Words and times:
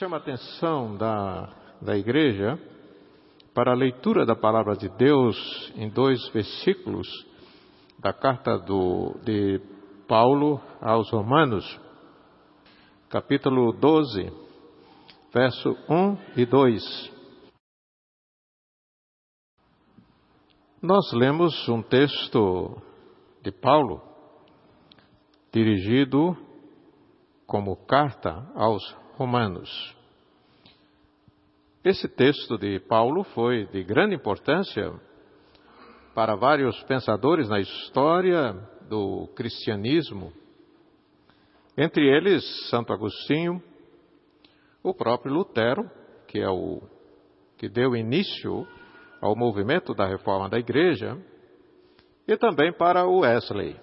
chama 0.00 0.16
a 0.16 0.20
atenção 0.20 0.96
da, 0.96 1.54
da 1.82 1.94
igreja 1.94 2.58
para 3.52 3.72
a 3.72 3.76
leitura 3.76 4.24
da 4.24 4.34
palavra 4.34 4.74
de 4.74 4.88
Deus 4.88 5.36
em 5.76 5.90
dois 5.90 6.26
versículos 6.30 7.06
da 7.98 8.10
carta 8.10 8.56
do, 8.56 9.20
de 9.22 9.60
Paulo 10.08 10.58
aos 10.80 11.10
Romanos, 11.10 11.78
capítulo 13.10 13.74
12, 13.74 14.32
verso 15.34 15.76
1 15.86 16.16
e 16.34 16.46
2. 16.46 17.12
Nós 20.80 21.12
lemos 21.12 21.68
um 21.68 21.82
texto 21.82 22.74
de 23.42 23.52
Paulo 23.52 24.00
dirigido 25.52 26.34
como 27.46 27.76
carta 27.84 28.50
aos 28.54 28.98
Romanos. 29.20 29.99
Esse 31.82 32.06
texto 32.06 32.58
de 32.58 32.78
Paulo 32.78 33.24
foi 33.24 33.64
de 33.68 33.82
grande 33.82 34.14
importância 34.14 34.92
para 36.14 36.34
vários 36.36 36.78
pensadores 36.82 37.48
na 37.48 37.58
história 37.58 38.52
do 38.86 39.26
cristianismo, 39.34 40.30
entre 41.78 42.06
eles 42.06 42.44
Santo 42.68 42.92
Agostinho, 42.92 43.62
o 44.82 44.92
próprio 44.92 45.32
Lutero, 45.32 45.90
que 46.28 46.38
é 46.38 46.50
o 46.50 46.82
que 47.56 47.66
deu 47.66 47.96
início 47.96 48.68
ao 49.18 49.34
movimento 49.34 49.94
da 49.94 50.06
reforma 50.06 50.50
da 50.50 50.58
igreja, 50.58 51.16
e 52.28 52.36
também 52.36 52.74
para 52.74 53.06
o 53.06 53.20
Wesley. 53.20 53.74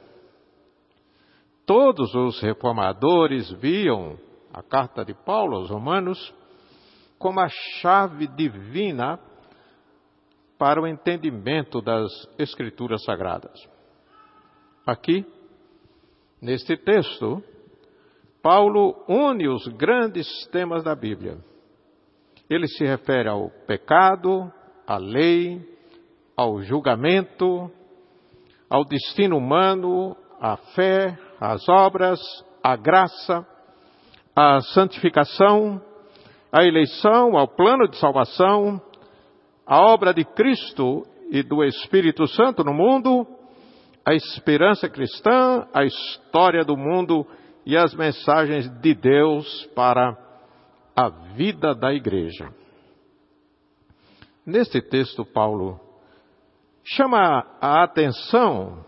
Todos 1.65 2.13
os 2.13 2.39
reformadores 2.41 3.49
viam 3.53 4.19
a 4.53 4.61
carta 4.61 5.03
de 5.03 5.15
Paulo 5.15 5.55
aos 5.57 5.71
Romanos 5.71 6.36
como 7.17 7.39
a 7.39 7.49
chave 7.49 8.27
divina 8.27 9.19
para 10.57 10.81
o 10.81 10.87
entendimento 10.87 11.81
das 11.81 12.11
Escrituras 12.37 13.03
Sagradas. 13.03 13.57
Aqui, 14.85 15.25
neste 16.41 16.77
texto, 16.77 17.43
Paulo 18.41 19.03
une 19.07 19.47
os 19.47 19.67
grandes 19.67 20.27
temas 20.51 20.83
da 20.83 20.95
Bíblia. 20.95 21.37
Ele 22.49 22.67
se 22.67 22.85
refere 22.85 23.27
ao 23.27 23.49
pecado, 23.67 24.51
à 24.85 24.97
lei, 24.97 25.61
ao 26.35 26.61
julgamento, 26.61 27.69
ao 28.69 28.85
destino 28.85 29.37
humano, 29.37 30.15
à 30.39 30.55
fé, 30.57 31.17
às 31.39 31.67
obras, 31.67 32.19
à 32.63 32.75
graça, 32.75 33.45
à 34.35 34.61
santificação, 34.61 35.81
à 36.57 36.65
eleição, 36.65 37.37
ao 37.37 37.47
plano 37.47 37.87
de 37.87 37.97
salvação, 37.97 38.81
à 39.63 39.79
obra 39.79 40.11
de 40.11 40.25
Cristo 40.25 41.05
e 41.29 41.43
do 41.43 41.63
Espírito 41.63 42.25
Santo 42.25 42.63
no 42.63 42.73
mundo, 42.73 43.27
a 44.03 44.15
esperança 44.15 44.89
cristã, 44.89 45.67
a 45.71 45.83
história 45.83 46.65
do 46.65 46.75
mundo 46.75 47.27
e 47.63 47.77
as 47.77 47.93
mensagens 47.93 48.67
de 48.81 48.95
Deus 48.95 49.69
para 49.75 50.17
a 50.95 51.09
vida 51.35 51.75
da 51.75 51.93
igreja. 51.93 52.49
Neste 54.43 54.81
texto, 54.81 55.23
Paulo 55.23 55.79
chama 56.83 57.45
a 57.61 57.83
atenção 57.83 58.83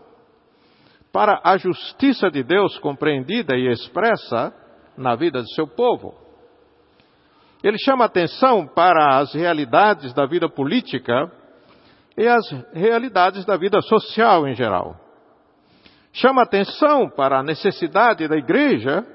para 1.12 1.40
a 1.44 1.56
justiça 1.56 2.32
de 2.32 2.42
Deus 2.42 2.76
compreendida 2.80 3.56
e 3.56 3.70
expressa 3.70 4.52
na 4.96 5.14
vida 5.14 5.40
de 5.40 5.54
seu 5.54 5.68
povo. 5.68 6.29
Ele 7.62 7.78
chama 7.78 8.06
atenção 8.06 8.66
para 8.66 9.18
as 9.18 9.34
realidades 9.34 10.14
da 10.14 10.26
vida 10.26 10.48
política 10.48 11.30
e 12.16 12.26
as 12.26 12.48
realidades 12.72 13.44
da 13.44 13.56
vida 13.56 13.80
social 13.82 14.48
em 14.48 14.54
geral. 14.54 14.96
Chama 16.12 16.42
atenção 16.42 17.08
para 17.08 17.38
a 17.38 17.42
necessidade 17.42 18.26
da 18.26 18.36
igreja 18.36 19.06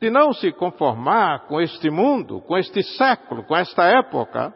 de 0.00 0.10
não 0.10 0.32
se 0.32 0.52
conformar 0.52 1.46
com 1.46 1.60
este 1.60 1.90
mundo, 1.90 2.40
com 2.42 2.56
este 2.56 2.82
século, 2.82 3.44
com 3.44 3.56
esta 3.56 3.84
época, 3.84 4.52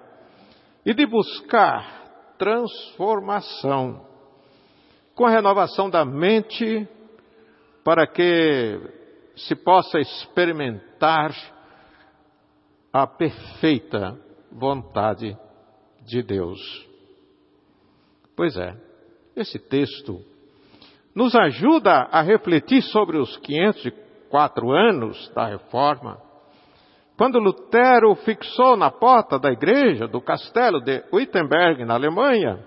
e 0.84 0.94
de 0.94 1.06
buscar 1.06 2.34
transformação 2.38 4.06
com 5.14 5.26
a 5.26 5.30
renovação 5.30 5.90
da 5.90 6.04
mente 6.04 6.88
para 7.82 8.06
que 8.06 8.80
se 9.34 9.56
possa 9.56 9.98
experimentar 9.98 11.32
a 12.92 13.06
perfeita 13.06 14.18
vontade 14.50 15.36
de 16.06 16.22
Deus. 16.22 16.58
Pois 18.36 18.56
é, 18.56 18.74
esse 19.36 19.58
texto 19.58 20.24
nos 21.14 21.34
ajuda 21.34 22.08
a 22.10 22.22
refletir 22.22 22.82
sobre 22.82 23.18
os 23.18 23.36
504 23.38 24.70
anos 24.70 25.28
da 25.34 25.46
reforma, 25.46 26.18
quando 27.16 27.40
Lutero 27.40 28.14
fixou 28.14 28.76
na 28.76 28.92
porta 28.92 29.38
da 29.38 29.50
igreja 29.50 30.06
do 30.06 30.20
castelo 30.20 30.80
de 30.80 31.02
Wittenberg, 31.12 31.84
na 31.84 31.94
Alemanha, 31.94 32.64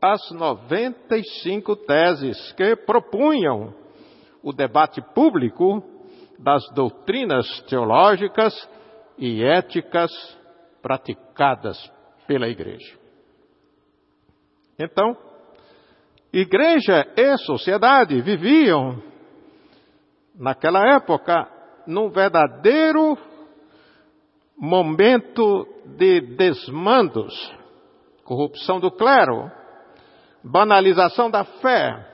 as 0.00 0.30
95 0.30 1.74
teses 1.76 2.52
que 2.52 2.76
propunham 2.76 3.72
o 4.42 4.52
debate 4.52 5.00
público 5.14 5.82
das 6.38 6.62
doutrinas 6.74 7.48
teológicas 7.62 8.54
e 9.18 9.42
éticas 9.42 10.10
praticadas 10.82 11.78
pela 12.26 12.48
igreja. 12.48 12.98
Então, 14.78 15.16
igreja 16.32 17.06
e 17.16 17.36
sociedade 17.38 18.20
viviam, 18.20 19.02
naquela 20.34 20.94
época, 20.94 21.48
num 21.86 22.10
verdadeiro 22.10 23.16
momento 24.58 25.66
de 25.96 26.20
desmandos, 26.36 27.34
corrupção 28.24 28.80
do 28.80 28.90
clero, 28.90 29.50
banalização 30.42 31.30
da 31.30 31.44
fé, 31.44 32.06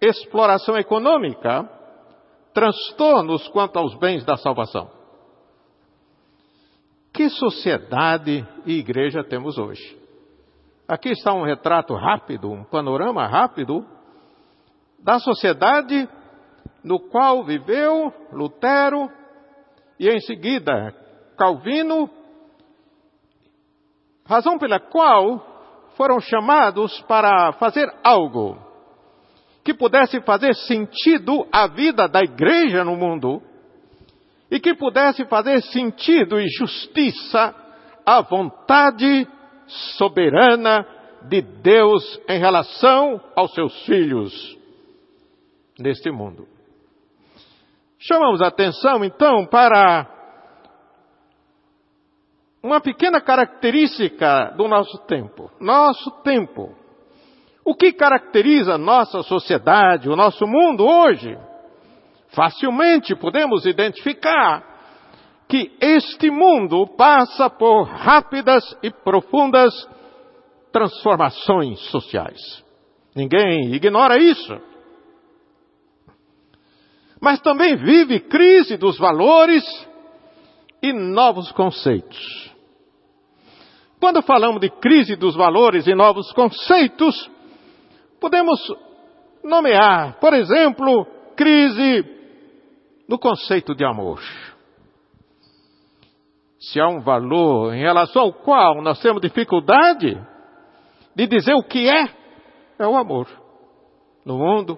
exploração 0.00 0.76
econômica, 0.76 1.68
transtornos 2.52 3.46
quanto 3.48 3.78
aos 3.78 3.94
bens 3.98 4.24
da 4.24 4.36
salvação. 4.36 4.97
Que 7.18 7.28
sociedade 7.30 8.46
e 8.64 8.78
igreja 8.78 9.24
temos 9.24 9.58
hoje? 9.58 9.98
Aqui 10.86 11.08
está 11.08 11.34
um 11.34 11.42
retrato 11.42 11.92
rápido, 11.96 12.48
um 12.48 12.62
panorama 12.62 13.26
rápido 13.26 13.84
da 15.00 15.18
sociedade 15.18 16.08
no 16.84 17.00
qual 17.00 17.42
viveu 17.42 18.14
Lutero 18.30 19.10
e 19.98 20.08
em 20.08 20.20
seguida 20.20 20.94
Calvino, 21.36 22.08
razão 24.24 24.56
pela 24.56 24.78
qual 24.78 25.44
foram 25.96 26.20
chamados 26.20 27.00
para 27.08 27.50
fazer 27.54 27.92
algo 28.04 28.56
que 29.64 29.74
pudesse 29.74 30.20
fazer 30.20 30.54
sentido 30.54 31.48
à 31.50 31.66
vida 31.66 32.06
da 32.06 32.22
igreja 32.22 32.84
no 32.84 32.94
mundo 32.94 33.42
e 34.50 34.58
que 34.58 34.74
pudesse 34.74 35.24
fazer 35.26 35.62
sentido 35.62 36.40
e 36.40 36.48
justiça 36.48 37.54
à 38.04 38.20
vontade 38.22 39.28
soberana 39.96 40.86
de 41.28 41.42
Deus 41.42 42.20
em 42.28 42.38
relação 42.38 43.20
aos 43.36 43.52
seus 43.52 43.84
filhos 43.84 44.58
neste 45.78 46.10
mundo. 46.10 46.46
Chamamos 47.98 48.40
a 48.40 48.46
atenção 48.46 49.04
então 49.04 49.44
para 49.46 50.06
uma 52.62 52.80
pequena 52.80 53.20
característica 53.20 54.54
do 54.56 54.68
nosso 54.68 54.98
tempo. 55.06 55.50
Nosso 55.60 56.10
tempo. 56.22 56.74
O 57.64 57.74
que 57.74 57.92
caracteriza 57.92 58.78
nossa 58.78 59.22
sociedade, 59.22 60.08
o 60.08 60.16
nosso 60.16 60.46
mundo 60.46 60.86
hoje? 60.86 61.36
Facilmente 62.28 63.14
podemos 63.16 63.64
identificar 63.64 64.64
que 65.48 65.72
este 65.80 66.30
mundo 66.30 66.86
passa 66.96 67.48
por 67.48 67.84
rápidas 67.84 68.62
e 68.82 68.90
profundas 68.90 69.72
transformações 70.70 71.80
sociais. 71.90 72.38
Ninguém 73.16 73.74
ignora 73.74 74.18
isso. 74.18 74.60
Mas 77.20 77.40
também 77.40 77.76
vive 77.76 78.20
crise 78.20 78.76
dos 78.76 78.98
valores 78.98 79.64
e 80.82 80.92
novos 80.92 81.50
conceitos. 81.52 82.52
Quando 83.98 84.22
falamos 84.22 84.60
de 84.60 84.70
crise 84.70 85.16
dos 85.16 85.34
valores 85.34 85.86
e 85.86 85.94
novos 85.94 86.30
conceitos, 86.32 87.28
podemos 88.20 88.60
nomear, 89.42 90.20
por 90.20 90.34
exemplo, 90.34 91.06
crise 91.34 92.17
no 93.08 93.18
conceito 93.18 93.74
de 93.74 93.84
amor. 93.84 94.20
se 96.60 96.80
há 96.80 96.88
um 96.88 97.00
valor 97.00 97.72
em 97.72 97.80
relação 97.80 98.22
ao 98.22 98.32
qual 98.32 98.82
nós 98.82 99.00
temos 99.00 99.22
dificuldade 99.22 100.20
de 101.14 101.26
dizer 101.26 101.54
o 101.54 101.62
que 101.62 101.88
é, 101.88 102.04
é 102.78 102.86
o 102.86 102.96
amor. 102.96 103.28
No 104.24 104.36
mundo, 104.36 104.76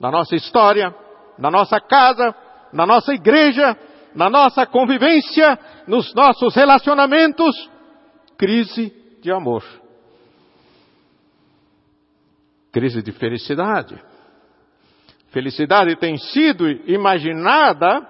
na 0.00 0.10
nossa 0.10 0.34
história, 0.34 0.94
na 1.38 1.50
nossa 1.50 1.78
casa, 1.78 2.34
na 2.72 2.86
nossa 2.86 3.12
igreja, 3.12 3.76
na 4.14 4.30
nossa 4.30 4.66
convivência, 4.66 5.58
nos 5.86 6.12
nossos 6.14 6.54
relacionamentos, 6.54 7.54
crise 8.36 8.90
de 9.20 9.30
amor. 9.30 9.62
Crise 12.72 13.02
de 13.02 13.12
felicidade. 13.12 14.09
Felicidade 15.30 15.96
tem 15.96 16.16
sido 16.16 16.68
imaginada 16.90 18.06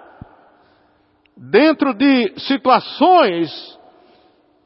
dentro 1.37 1.95
de 1.95 2.35
situações 2.39 3.51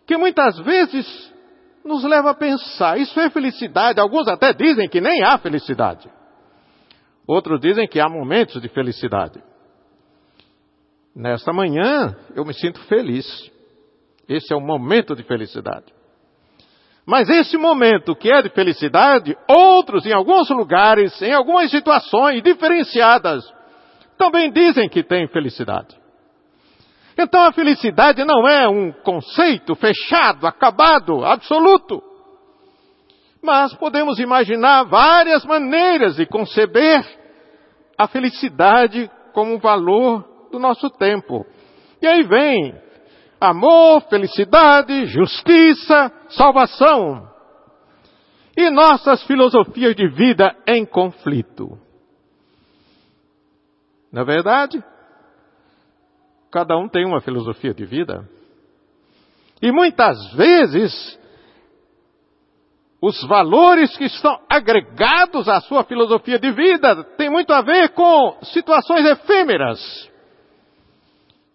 que 0.06 0.16
muitas 0.16 0.58
vezes 0.60 1.34
nos 1.84 2.04
leva 2.04 2.30
a 2.30 2.34
pensar, 2.34 2.98
isso 2.98 3.18
é 3.20 3.28
felicidade. 3.28 4.00
Alguns 4.00 4.28
até 4.28 4.52
dizem 4.52 4.88
que 4.88 5.00
nem 5.00 5.22
há 5.22 5.36
felicidade. 5.38 6.08
Outros 7.26 7.60
dizem 7.60 7.86
que 7.88 8.00
há 8.00 8.08
momentos 8.08 8.60
de 8.60 8.68
felicidade. 8.68 9.42
Nesta 11.14 11.52
manhã 11.52 12.16
eu 12.34 12.44
me 12.44 12.54
sinto 12.54 12.80
feliz. 12.84 13.50
Esse 14.28 14.52
é 14.52 14.56
um 14.56 14.64
momento 14.64 15.14
de 15.14 15.22
felicidade. 15.22 15.92
Mas 17.06 17.28
esse 17.28 17.56
momento 17.58 18.16
que 18.16 18.32
é 18.32 18.40
de 18.40 18.48
felicidade, 18.48 19.36
outros 19.46 20.06
em 20.06 20.12
alguns 20.12 20.48
lugares, 20.50 21.20
em 21.20 21.32
algumas 21.32 21.70
situações 21.70 22.42
diferenciadas, 22.42 23.44
também 24.16 24.50
dizem 24.50 24.88
que 24.88 25.02
tem 25.02 25.28
felicidade. 25.28 25.96
Então 27.16 27.44
a 27.44 27.52
felicidade 27.52 28.24
não 28.24 28.48
é 28.48 28.66
um 28.66 28.90
conceito 28.90 29.74
fechado, 29.74 30.46
acabado, 30.46 31.24
absoluto. 31.24 32.02
Mas 33.42 33.74
podemos 33.74 34.18
imaginar 34.18 34.84
várias 34.84 35.44
maneiras 35.44 36.16
de 36.16 36.24
conceber 36.24 37.04
a 37.98 38.08
felicidade 38.08 39.10
como 39.34 39.54
um 39.54 39.58
valor 39.58 40.24
do 40.50 40.58
nosso 40.58 40.88
tempo. 40.90 41.44
E 42.00 42.06
aí 42.06 42.22
vem 42.22 42.74
amor, 43.44 44.02
felicidade, 44.08 45.06
justiça, 45.06 46.10
salvação. 46.30 47.28
E 48.56 48.70
nossas 48.70 49.22
filosofias 49.24 49.94
de 49.94 50.08
vida 50.08 50.56
em 50.66 50.84
conflito. 50.86 51.78
Na 54.12 54.20
é 54.20 54.24
verdade, 54.24 54.82
cada 56.50 56.76
um 56.78 56.88
tem 56.88 57.04
uma 57.04 57.20
filosofia 57.20 57.74
de 57.74 57.84
vida. 57.84 58.28
E 59.60 59.72
muitas 59.72 60.32
vezes, 60.34 61.18
os 63.02 63.22
valores 63.24 63.96
que 63.96 64.04
estão 64.04 64.40
agregados 64.48 65.48
à 65.48 65.60
sua 65.60 65.82
filosofia 65.84 66.38
de 66.38 66.52
vida 66.52 67.02
têm 67.16 67.28
muito 67.28 67.52
a 67.52 67.60
ver 67.60 67.88
com 67.90 68.38
situações 68.44 69.04
efêmeras. 69.04 70.10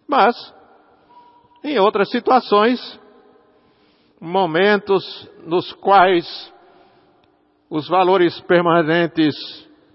Mas, 0.05 0.35
em 1.63 1.79
outras 1.79 2.09
situações, 2.09 2.99
momentos 4.19 5.29
nos 5.45 5.71
quais 5.73 6.53
os 7.69 7.87
valores 7.87 8.39
permanentes 8.41 9.35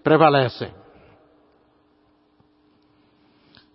prevalecem. 0.03 0.73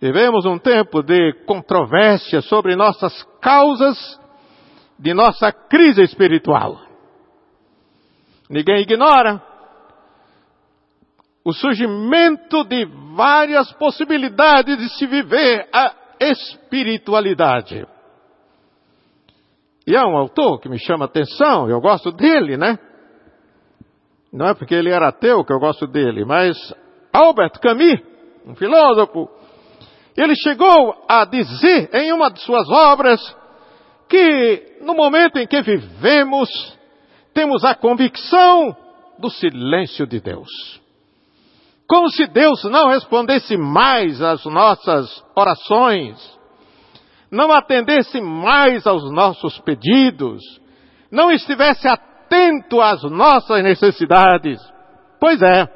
Vivemos 0.01 0.45
um 0.45 0.57
tempo 0.57 1.03
de 1.03 1.33
controvérsia 1.45 2.41
sobre 2.41 2.75
nossas 2.75 3.21
causas 3.41 4.19
de 4.97 5.13
nossa 5.13 5.51
crise 5.51 6.01
espiritual. 6.03 6.79
Ninguém 8.49 8.81
ignora 8.81 9.41
o 11.43 11.53
surgimento 11.53 12.63
de 12.63 12.85
várias 13.15 13.71
possibilidades 13.73 14.77
de 14.77 14.89
se 14.97 15.05
viver 15.05 15.67
a 15.73 15.93
espiritualidade. 16.19 17.85
E 19.87 19.95
há 19.95 20.05
um 20.05 20.17
autor 20.17 20.59
que 20.59 20.69
me 20.69 20.77
chama 20.77 21.05
atenção, 21.05 21.69
eu 21.69 21.81
gosto 21.81 22.11
dele, 22.11 22.57
né? 22.57 22.77
Não 24.31 24.47
é 24.47 24.53
porque 24.53 24.75
ele 24.75 24.91
era 24.91 25.07
ateu 25.07 25.43
que 25.43 25.51
eu 25.51 25.59
gosto 25.59 25.87
dele, 25.87 26.23
mas 26.23 26.55
Albert 27.11 27.59
Camus, 27.59 27.99
um 28.45 28.55
filósofo, 28.55 29.29
ele 30.15 30.35
chegou 30.35 31.05
a 31.07 31.25
dizer 31.25 31.89
em 31.93 32.11
uma 32.13 32.29
de 32.29 32.39
suas 32.41 32.69
obras 32.69 33.19
que 34.07 34.77
no 34.81 34.93
momento 34.93 35.37
em 35.37 35.47
que 35.47 35.61
vivemos, 35.61 36.49
temos 37.33 37.63
a 37.63 37.75
convicção 37.75 38.75
do 39.17 39.29
silêncio 39.29 40.05
de 40.05 40.19
Deus. 40.19 40.78
Como 41.89 42.07
se 42.11 42.27
Deus 42.27 42.63
não 42.65 42.89
respondesse 42.89 43.57
mais 43.57 44.21
às 44.21 44.45
nossas 44.45 45.25
orações, 45.35 46.39
não 47.31 47.51
atendesse 47.51 48.21
mais 48.21 48.85
aos 48.85 49.11
nossos 49.11 49.57
pedidos, 49.61 50.39
não 51.11 51.31
estivesse 51.31 51.87
atento 51.87 52.79
às 52.79 53.01
nossas 53.01 53.63
necessidades. 53.63 54.61
Pois 55.19 55.41
é, 55.41 55.67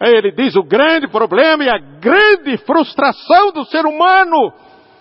ele 0.00 0.32
diz 0.32 0.56
o 0.56 0.64
grande 0.64 1.06
problema 1.06 1.62
e 1.62 1.68
a 1.68 1.78
grande 1.78 2.56
frustração 2.66 3.52
do 3.52 3.64
ser 3.66 3.86
humano 3.86 4.52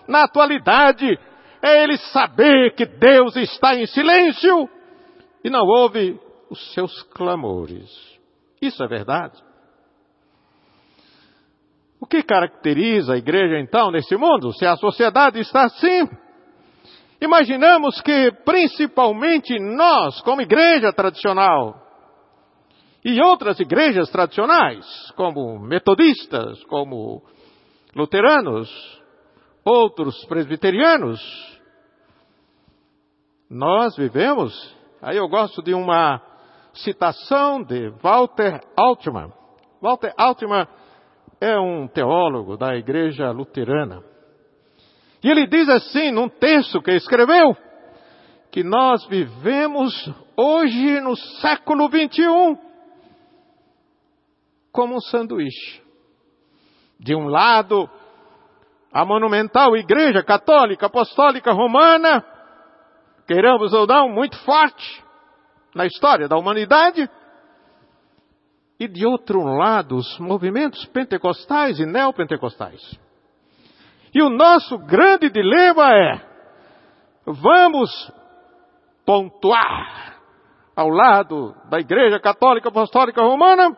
na 0.07 0.25
atualidade 0.25 1.17
é 1.63 1.83
ele 1.83 1.97
saber 1.97 2.75
que 2.75 2.85
Deus 2.85 3.35
está 3.37 3.73
em 3.75 3.87
silêncio 3.87 4.69
e 5.43 5.49
não 5.49 5.65
ouve 5.65 6.19
os 6.47 6.73
seus 6.75 7.01
clamores. 7.15 7.89
Isso 8.61 8.83
é 8.83 8.87
verdade. 8.87 9.50
O 12.01 12.07
que 12.07 12.23
caracteriza 12.23 13.13
a 13.13 13.17
igreja 13.17 13.59
então 13.59 13.91
nesse 13.91 14.17
mundo? 14.17 14.51
Se 14.53 14.65
a 14.65 14.75
sociedade 14.75 15.39
está 15.39 15.65
assim, 15.65 16.09
imaginamos 17.21 18.01
que 18.01 18.31
principalmente 18.43 19.59
nós, 19.59 20.19
como 20.21 20.41
igreja 20.41 20.91
tradicional, 20.91 21.79
e 23.05 23.21
outras 23.21 23.59
igrejas 23.59 24.09
tradicionais, 24.09 24.83
como 25.15 25.59
metodistas, 25.59 26.63
como 26.63 27.21
luteranos, 27.95 28.69
outros 29.63 30.25
presbiterianos. 30.25 31.21
Nós 33.47 33.95
vivemos, 33.95 34.75
aí 35.03 35.17
eu 35.17 35.27
gosto 35.27 35.61
de 35.61 35.75
uma 35.75 36.19
citação 36.73 37.61
de 37.63 37.89
Walter 38.01 38.59
Altman. 38.75 39.31
Walter 39.81 40.13
Altman 40.17 40.67
é 41.41 41.59
um 41.59 41.87
teólogo 41.87 42.55
da 42.55 42.75
igreja 42.75 43.31
luterana. 43.31 44.03
E 45.23 45.29
ele 45.29 45.47
diz 45.47 45.67
assim, 45.67 46.11
num 46.11 46.29
texto 46.29 46.81
que 46.81 46.91
escreveu, 46.91 47.57
que 48.51 48.63
nós 48.63 49.05
vivemos 49.07 49.91
hoje 50.37 51.01
no 51.01 51.15
século 51.15 51.89
21 51.89 52.57
como 54.71 54.95
um 54.95 55.01
sanduíche. 55.01 55.81
De 56.99 57.15
um 57.15 57.27
lado, 57.27 57.89
a 58.93 59.03
monumental 59.03 59.75
Igreja 59.75 60.23
Católica 60.23 60.85
Apostólica 60.85 61.51
Romana, 61.51 62.23
queiramos 63.27 63.73
ou 63.73 63.87
não, 63.87 64.09
muito 64.09 64.37
forte 64.45 65.03
na 65.73 65.85
história 65.87 66.27
da 66.27 66.37
humanidade. 66.37 67.09
E 68.81 68.87
de 68.87 69.05
outro 69.05 69.43
lado, 69.43 69.95
os 69.95 70.17
movimentos 70.17 70.83
pentecostais 70.85 71.79
e 71.79 71.85
neopentecostais. 71.85 72.81
E 74.11 74.23
o 74.23 74.27
nosso 74.27 74.75
grande 74.79 75.29
dilema 75.29 75.93
é: 75.93 76.19
vamos 77.23 78.11
pontuar 79.05 80.15
ao 80.75 80.89
lado 80.89 81.55
da 81.69 81.79
Igreja 81.79 82.19
Católica 82.19 82.69
Apostólica 82.69 83.21
Romana 83.21 83.77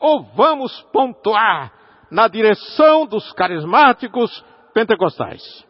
ou 0.00 0.24
vamos 0.34 0.72
pontuar 0.92 1.72
na 2.10 2.26
direção 2.26 3.06
dos 3.06 3.32
carismáticos 3.34 4.44
pentecostais? 4.74 5.64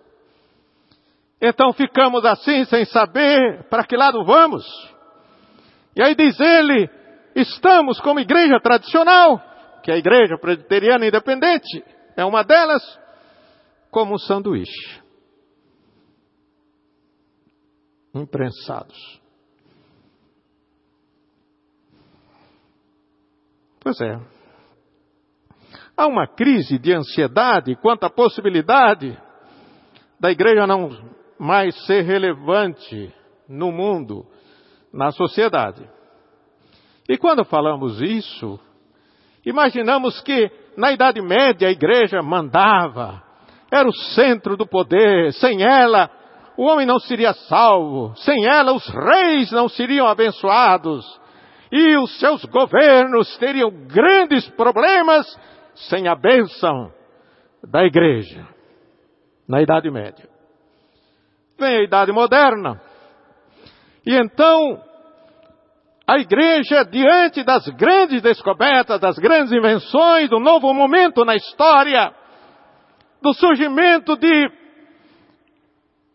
Então 1.38 1.75
ficamos 1.75 2.25
assim 2.25 2.64
sem 2.64 2.87
saber 2.87 3.64
para 3.69 3.85
que 3.85 3.99
lado 3.99 4.25
vamos. 4.25 4.64
E 5.95 6.02
aí 6.02 6.14
diz 6.14 6.41
ele, 6.41 7.02
estamos 7.35 8.01
como 8.01 8.21
igreja 8.21 8.61
tradicional, 8.61 9.41
que 9.83 9.91
é 9.91 9.95
a 9.95 9.99
igreja 9.99 10.39
presbiteriana 10.39 11.07
independente, 11.07 11.85
é 12.17 12.25
uma 12.25 12.43
delas, 12.43 12.83
como 13.91 14.15
um 14.15 14.19
sanduíche. 14.19 15.03
Imprensados. 18.15 19.21
Pois 23.81 24.01
é. 24.01 24.21
Há 25.97 26.07
uma 26.07 26.27
crise 26.27 26.79
de 26.79 26.93
ansiedade 26.93 27.77
quanto 27.77 28.05
à 28.05 28.11
possibilidade 28.11 29.19
da 30.19 30.31
igreja 30.31 30.67
não 30.67 30.89
mais 31.39 31.75
ser 31.87 32.03
relevante 32.03 33.12
no 33.49 33.73
mundo, 33.73 34.25
na 34.93 35.11
sociedade. 35.11 35.89
E 37.09 37.19
quando 37.19 37.45
falamos 37.45 38.01
isso, 38.01 38.59
imaginamos 39.45 40.21
que 40.21 40.51
na 40.77 40.93
Idade 40.93 41.21
Média 41.21 41.69
a 41.69 41.73
igreja 41.73 42.23
mandava, 42.23 43.23
era 43.71 43.89
o 43.89 43.95
centro 44.15 44.57
do 44.57 44.67
poder, 44.67 45.33
sem 45.35 45.63
ela 45.63 46.11
o 46.57 46.65
homem 46.65 46.87
não 46.87 46.99
seria 46.99 47.33
salvo, 47.33 48.15
sem 48.17 48.47
ela 48.47 48.73
os 48.73 48.87
reis 48.89 49.51
não 49.53 49.69
seriam 49.69 50.07
abençoados, 50.07 51.21
e 51.71 51.97
os 51.97 52.19
seus 52.21 52.45
governos 52.45 53.37
teriam 53.39 53.71
grandes 53.87 54.47
problemas 54.51 55.27
sem 55.75 56.07
a 56.07 56.15
bênção 56.15 56.93
da 57.65 57.85
igreja, 57.85 58.47
na 59.49 59.63
Idade 59.63 59.91
Média. 59.91 60.29
Vem 61.59 61.79
a 61.79 61.83
Idade 61.83 62.13
Moderna, 62.13 62.81
e 64.05 64.15
então 64.15 64.83
a 66.07 66.19
igreja, 66.19 66.85
diante 66.85 67.45
das 67.45 67.67
grandes 67.69 68.21
descobertas, 68.23 69.01
das 69.01 69.19
grandes 69.19 69.53
invenções, 69.53 70.29
do 70.29 70.41
novo 70.41 70.73
momento 70.75 71.25
na 71.25 71.37
história, 71.37 72.13
do 73.21 73.33
surgimento 73.33 74.17
de, 74.17 74.51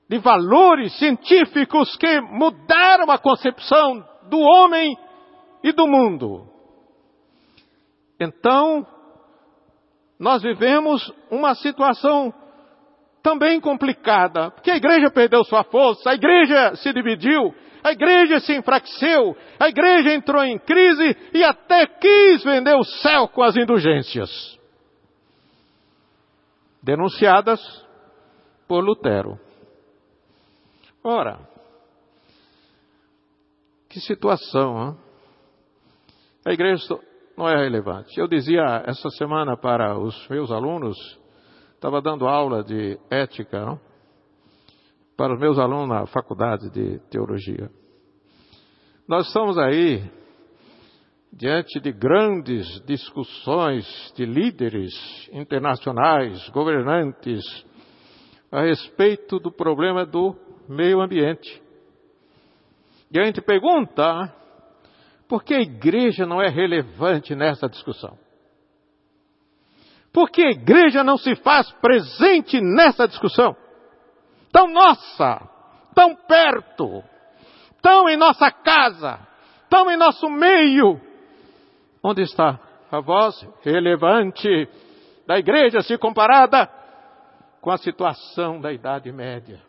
de 0.10 0.18
valores 0.18 0.98
científicos 1.00 1.96
que 1.96 2.20
mudaram 2.20 3.10
a 3.10 3.18
concepção 3.18 4.06
do 4.30 4.40
homem 4.40 4.98
e 5.64 5.72
do 5.72 5.88
mundo. 5.88 6.48
Então, 8.20 8.86
nós 10.20 10.42
vivemos 10.42 11.14
uma 11.32 11.56
situação 11.56 12.34
também 13.24 13.60
complicada, 13.60 14.52
porque 14.52 14.72
a 14.72 14.78
igreja 14.78 15.10
perdeu 15.12 15.44
sua 15.44 15.64
força, 15.64 16.10
a 16.10 16.16
igreja 16.16 16.76
se 16.76 16.92
dividiu, 16.92 17.54
a 17.84 17.92
igreja 17.92 18.40
se 18.40 18.56
enfraqueceu, 18.56 19.36
a 19.60 19.70
igreja 19.70 20.14
entrou 20.14 20.44
em 20.44 20.58
crise 20.60 21.16
e 21.34 21.44
até 21.44 21.86
quis 21.86 22.44
vender 22.44 22.76
o 22.76 22.84
céu 22.84 23.28
com 23.28 23.44
as 23.44 23.56
indulgências. 23.56 24.30
Denunciadas 26.82 27.60
por 28.68 28.84
Lutero. 28.84 29.40
Ora, 31.04 31.40
que 33.90 34.00
situação, 34.00 34.84
hein? 34.84 34.98
A 36.46 36.54
igreja 36.54 36.98
não 37.38 37.48
é 37.48 37.56
relevante. 37.58 38.18
Eu 38.20 38.28
dizia 38.28 38.84
essa 38.86 39.10
semana 39.12 39.58
para 39.58 39.98
os 39.98 40.28
meus 40.30 40.52
alunos, 40.52 40.98
estava 41.74 42.02
dando 42.02 42.28
aula 42.28 42.64
de 42.64 42.98
ética, 43.10 43.66
não? 43.66 43.87
Para 45.18 45.34
os 45.34 45.40
meus 45.40 45.58
alunos 45.58 45.90
na 45.90 46.06
faculdade 46.06 46.70
de 46.70 47.00
teologia. 47.10 47.72
Nós 49.08 49.28
estamos 49.28 49.58
aí 49.58 50.04
diante 51.34 51.80
de 51.80 51.92
grandes 51.92 52.80
discussões 52.86 53.86
de 54.16 54.26
líderes 54.26 54.94
internacionais, 55.34 56.48
governantes, 56.50 57.44
a 58.52 58.62
respeito 58.62 59.40
do 59.40 59.52
problema 59.52 60.06
do 60.06 60.36
meio 60.70 61.02
ambiente. 61.02 61.62
E 63.12 63.20
a 63.20 63.26
gente 63.26 63.42
pergunta 63.42 64.34
por 65.28 65.44
que 65.44 65.56
a 65.56 65.62
igreja 65.62 66.26
não 66.26 66.42
é 66.42 66.48
relevante 66.48 67.36
nessa 67.36 67.68
discussão? 67.68 68.18
Por 70.14 70.30
que 70.30 70.44
a 70.44 70.52
igreja 70.52 71.04
não 71.04 71.18
se 71.18 71.36
faz 71.38 71.72
presente 71.74 72.62
nessa 72.62 73.08
discussão? 73.08 73.56
Tão 74.58 74.68
nossa, 74.74 75.48
tão 75.94 76.16
perto, 76.16 77.04
tão 77.80 78.10
em 78.10 78.18
nossa 78.18 78.50
casa, 78.50 79.20
tão 79.70 79.92
em 79.92 79.96
nosso 79.96 80.28
meio. 80.32 81.00
Onde 82.02 82.24
está 82.24 82.60
a 82.92 83.00
voz 83.00 83.48
relevante 83.62 84.68
da 85.28 85.38
igreja 85.38 85.82
se 85.82 85.96
comparada 86.00 86.68
com 87.62 87.70
a 87.70 87.78
situação 87.78 88.60
da 88.60 88.74
Idade 88.74 89.12
Média? 89.12 89.62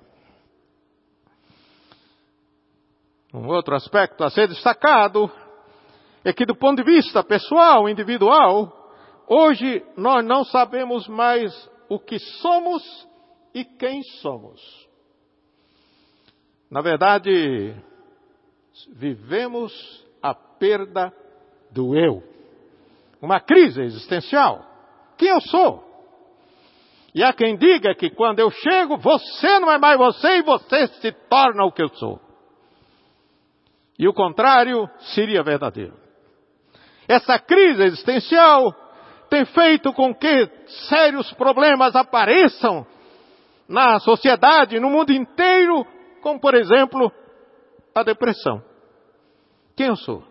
Um 3.35 3.47
outro 3.47 3.77
aspecto 3.77 4.25
a 4.25 4.31
ser 4.31 4.49
destacado 4.49 5.31
é 6.25 6.33
que, 6.33 6.47
do 6.47 6.57
ponto 6.57 6.83
de 6.83 6.91
vista 6.91 7.23
pessoal, 7.23 7.91
individual, 7.91 8.73
hoje 9.29 9.85
nós 9.99 10.25
não 10.25 10.45
sabemos 10.45 11.07
mais 11.07 11.53
o 11.91 11.99
que 11.99 12.19
somos 12.19 13.08
e 13.59 13.65
quem 13.65 14.03
somos. 14.21 14.61
Na 16.71 16.81
verdade, 16.81 17.75
vivemos 18.93 19.73
a 20.23 20.33
perda 20.33 21.13
do 21.73 21.97
eu. 21.97 22.23
Uma 23.21 23.41
crise 23.41 23.83
existencial. 23.83 24.65
Quem 25.17 25.29
eu 25.29 25.41
sou? 25.41 25.85
E 27.13 27.25
há 27.25 27.33
quem 27.33 27.57
diga 27.57 27.95
que 27.95 28.11
quando 28.11 28.39
eu 28.39 28.51
chego, 28.51 28.97
você 28.97 29.59
não 29.59 29.73
é 29.73 29.79
mais 29.79 29.99
você 29.99 30.39
e 30.39 30.43
você 30.43 30.87
se 30.87 31.11
torna 31.29 31.65
o 31.65 31.73
que 31.73 31.83
eu 31.83 31.89
sou. 31.89 32.21
E 33.99 34.07
o 34.07 34.13
contrário 34.13 34.89
seria 35.15 35.43
verdadeiro. 35.43 35.99
Essa 37.09 37.39
crise 37.41 37.83
existencial 37.83 38.73
tem 39.29 39.45
feito 39.47 39.93
com 39.93 40.15
que 40.15 40.49
sérios 40.89 41.33
problemas 41.33 41.97
apareçam 41.97 42.87
na 43.69 43.99
sociedade, 44.01 44.81
no 44.81 44.89
mundo 44.89 45.13
inteiro, 45.13 45.87
como 46.23 46.41
por 46.41 46.55
exemplo 46.55 47.13
a 47.95 48.03
depressão. 48.03 48.63
Quem 49.77 49.89
eu 49.89 49.97
sou? 49.97 50.25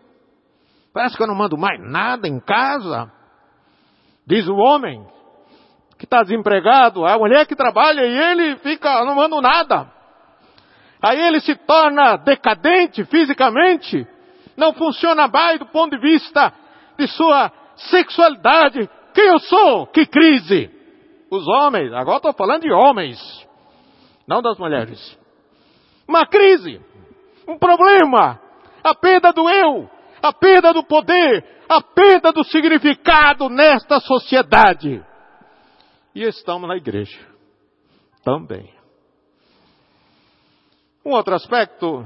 Parece 0.94 1.16
que 1.16 1.22
eu 1.22 1.28
não 1.28 1.36
mando 1.36 1.58
mais 1.58 1.80
nada 1.80 2.28
em 2.28 2.40
casa. 2.40 3.12
Diz 4.26 4.48
o 4.48 4.56
homem 4.56 5.06
que 5.98 6.06
está 6.06 6.24
desempregado, 6.24 7.06
a 7.06 7.18
mulher 7.18 7.46
que 7.46 7.56
trabalha 7.56 8.06
e 8.06 8.18
ele 8.18 8.58
fica, 8.58 9.06
não 9.06 9.16
mando 9.16 9.40
nada. 9.40 9.92
Aí 11.02 11.20
ele 11.20 11.40
se 11.40 11.56
torna 11.56 12.18
decadente 12.18 13.06
fisicamente, 13.06 14.08
não 14.56 14.74
funciona 14.74 15.28
mais 15.28 15.60
do 15.60 15.68
ponto 15.68 15.96
de 15.96 16.02
vista 16.02 16.52
de 16.98 17.08
sua 17.08 17.52
sexualidade. 17.76 18.90
Quem 19.14 19.28
eu 19.28 19.40
sou? 19.40 19.88
Que 19.88 20.06
crise! 20.06 20.77
Os 21.30 21.48
homens, 21.48 21.92
agora 21.94 22.18
estou 22.18 22.34
falando 22.34 22.62
de 22.62 22.72
homens, 22.72 23.20
não 24.28 24.42
das 24.42 24.58
mulheres. 24.58 25.20
Uma 26.08 26.26
crise, 26.26 26.82
um 27.48 27.58
problema, 27.58 28.40
a 28.84 28.96
perda 28.96 29.34
do 29.34 29.50
eu, 29.50 29.90
a 30.22 30.32
perda 30.32 30.74
do 30.74 30.84
poder, 30.84 31.46
a 31.68 31.82
perda 31.82 32.32
do 32.32 32.44
significado 32.46 33.50
nesta 33.50 34.00
sociedade. 34.00 35.04
E 36.16 36.24
estamos 36.24 36.68
na 36.68 36.78
igreja 36.78 37.20
também. 38.24 38.74
Um 41.06 41.12
outro 41.12 41.36
aspecto, 41.36 42.06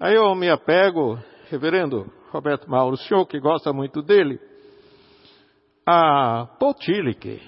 aí 0.00 0.14
eu 0.14 0.34
me 0.34 0.50
apego, 0.50 1.18
reverendo 1.50 2.10
Roberto 2.30 2.68
Mauro, 2.68 2.94
o 2.94 2.98
senhor 2.98 3.26
que 3.26 3.38
gosta 3.38 3.72
muito 3.72 4.02
dele, 4.02 4.38
a 5.86 6.46
Paul 6.58 6.74
Tillich. 6.74 7.40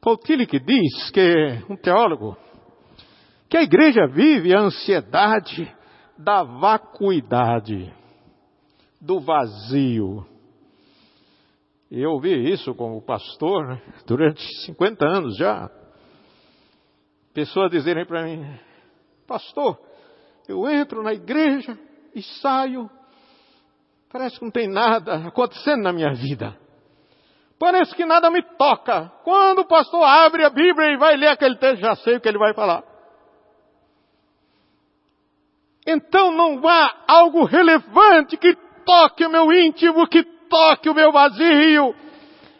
Paul 0.00 0.16
Tillich 0.16 0.58
diz 0.58 1.10
que, 1.10 1.62
um 1.68 1.76
teólogo, 1.76 2.36
que 3.50 3.58
a 3.58 3.62
igreja 3.62 4.06
vive 4.06 4.54
a 4.54 4.60
ansiedade 4.60 5.70
da 6.16 6.42
vacuidade, 6.42 7.92
do 8.98 9.20
vazio. 9.20 10.26
E 11.90 12.00
eu 12.00 12.12
ouvi 12.12 12.50
isso 12.50 12.74
como 12.74 13.02
pastor 13.02 13.66
né, 13.66 13.82
durante 14.06 14.42
50 14.64 15.06
anos 15.06 15.36
já. 15.36 15.70
Pessoas 17.34 17.70
dizerem 17.70 18.06
para 18.06 18.24
mim, 18.24 18.42
pastor, 19.26 19.78
eu 20.48 20.68
entro 20.68 21.02
na 21.02 21.12
igreja 21.12 21.78
e 22.14 22.22
saio, 22.22 22.88
parece 24.10 24.38
que 24.38 24.44
não 24.44 24.50
tem 24.50 24.68
nada 24.68 25.28
acontecendo 25.28 25.82
na 25.82 25.92
minha 25.92 26.12
vida. 26.14 26.56
Parece 27.60 27.94
que 27.94 28.06
nada 28.06 28.30
me 28.30 28.42
toca. 28.56 29.12
Quando 29.22 29.58
o 29.58 29.66
pastor 29.66 30.02
abre 30.02 30.42
a 30.46 30.48
Bíblia 30.48 30.94
e 30.94 30.96
vai 30.96 31.14
ler 31.14 31.26
aquele 31.26 31.56
texto, 31.56 31.82
já 31.82 31.94
sei 31.96 32.16
o 32.16 32.20
que 32.20 32.26
ele 32.26 32.38
vai 32.38 32.54
falar. 32.54 32.82
Então 35.86 36.32
não 36.32 36.66
há 36.66 36.94
algo 37.06 37.44
relevante 37.44 38.38
que 38.38 38.56
toque 38.86 39.26
o 39.26 39.30
meu 39.30 39.52
íntimo, 39.52 40.08
que 40.08 40.22
toque 40.22 40.88
o 40.88 40.94
meu 40.94 41.12
vazio 41.12 41.94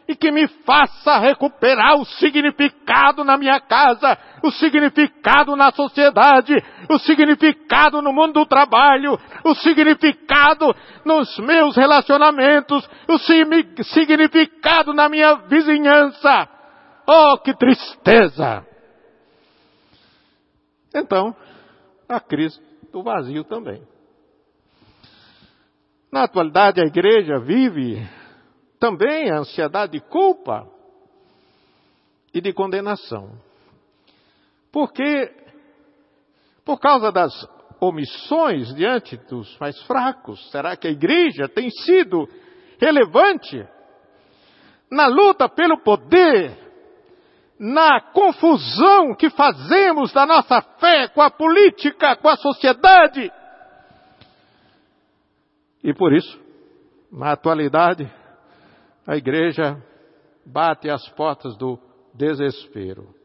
e 0.07 0.15
que 0.15 0.31
me 0.31 0.47
faça 0.67 1.19
recuperar 1.19 1.97
o 1.97 2.05
significado 2.05 3.25
na 3.25 3.39
minha 3.39 3.59
casa, 3.59 4.19
o 4.43 4.51
significado 4.51 5.55
na 5.57 5.71
sociedade, 5.73 6.55
o 6.89 6.99
significado 6.99 8.01
no 8.01 8.13
mundo 8.13 8.35
do 8.35 8.47
trabalho, 8.47 9.19
o 9.45 9.55
significado 9.55 10.75
nos 11.05 11.39
meus 11.39 11.77
relacionamentos, 11.77 12.89
o 13.09 13.19
significado 13.85 14.93
na 14.93 15.09
minha 15.09 15.35
vizinhança. 15.47 16.49
Oh, 17.07 17.39
que 17.39 17.55
tristeza! 17.55 18.67
Então, 20.95 21.35
a 22.09 22.21
crise 22.21 22.61
do 22.93 23.03
vazio 23.03 23.45
também. 23.45 23.83
Na 26.13 26.25
atualidade, 26.25 26.81
a 26.81 26.85
igreja 26.85 27.39
vive 27.39 28.05
também 28.81 29.31
a 29.31 29.39
ansiedade 29.39 29.93
de 29.93 30.01
culpa 30.01 30.67
e 32.35 32.41
de 32.41 32.53
condenação. 32.53 33.31
Porque, 34.73 35.33
por 36.65 36.79
causa 36.79 37.11
das 37.11 37.33
omissões 37.81 38.75
diante 38.75 39.17
dos 39.17 39.57
mais 39.59 39.81
fracos, 39.83 40.51
será 40.51 40.77
que 40.77 40.87
a 40.87 40.91
igreja 40.91 41.49
tem 41.49 41.71
sido 41.71 42.29
relevante 42.79 43.67
na 44.91 45.07
luta 45.07 45.49
pelo 45.49 45.79
poder, 45.79 46.57
na 47.59 48.01
confusão 48.01 49.15
que 49.15 49.31
fazemos 49.31 50.13
da 50.13 50.27
nossa 50.27 50.61
fé 50.79 51.09
com 51.09 51.23
a 51.23 51.31
política, 51.31 52.17
com 52.17 52.29
a 52.29 52.37
sociedade? 52.37 53.31
E 55.83 55.95
por 55.95 56.13
isso, 56.13 56.39
na 57.11 57.33
atualidade, 57.33 58.11
a 59.07 59.17
igreja 59.17 59.83
bate 60.45 60.91
as 60.91 61.09
portas 61.11 61.57
do 61.57 61.79
desespero. 62.15 63.20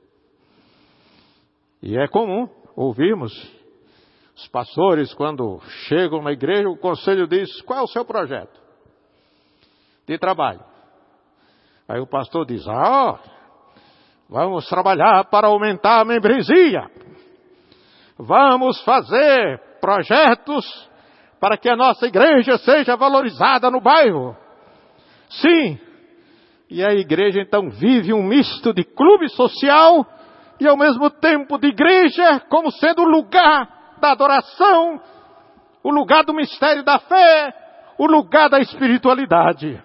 E 1.86 1.96
é 1.96 2.08
comum 2.08 2.50
ouvirmos 2.76 3.32
os 4.36 4.48
pastores, 4.48 5.14
quando 5.14 5.62
chegam 5.88 6.20
na 6.24 6.32
igreja, 6.32 6.68
o 6.68 6.76
conselho 6.76 7.28
diz: 7.28 7.62
qual 7.62 7.82
é 7.82 7.84
o 7.84 7.88
seu 7.88 8.04
projeto 8.04 8.60
de 10.08 10.18
trabalho? 10.18 10.62
Aí 11.88 12.00
o 12.00 12.08
pastor 12.08 12.44
diz: 12.44 12.68
ah, 12.68 13.20
vamos 14.28 14.68
trabalhar 14.68 15.26
para 15.26 15.48
aumentar 15.48 16.02
a 16.02 16.06
membresia. 16.06 16.90
Vamos 18.18 18.84
fazer 18.84 19.62
projetos 19.80 20.66
para 21.40 21.56
que 21.56 21.70
a 21.70 21.76
nossa 21.76 22.08
igreja 22.08 22.58
seja 22.58 22.96
valorizada 22.96 23.70
no 23.70 23.80
bairro. 23.80 24.36
Sim. 25.30 25.80
E 26.68 26.84
a 26.84 26.96
igreja 26.96 27.42
então 27.42 27.70
vive 27.70 28.12
um 28.12 28.24
misto 28.24 28.74
de 28.74 28.84
clube 28.84 29.30
social 29.30 30.04
e 30.60 30.68
ao 30.68 30.78
mesmo 30.78 31.10
tempo 31.10 31.58
de 31.58 31.68
igreja, 31.68 32.40
como 32.50 32.72
sendo 32.72 33.02
o 33.02 33.10
lugar 33.10 33.98
da 34.00 34.12
adoração, 34.12 35.02
o 35.84 35.92
lugar 35.92 36.24
do 36.24 36.34
mistério 36.34 36.84
da 36.84 37.00
fé, 37.00 37.54
o 37.98 38.06
lugar 38.06 38.50
da 38.50 38.60
espiritualidade. 38.60 39.82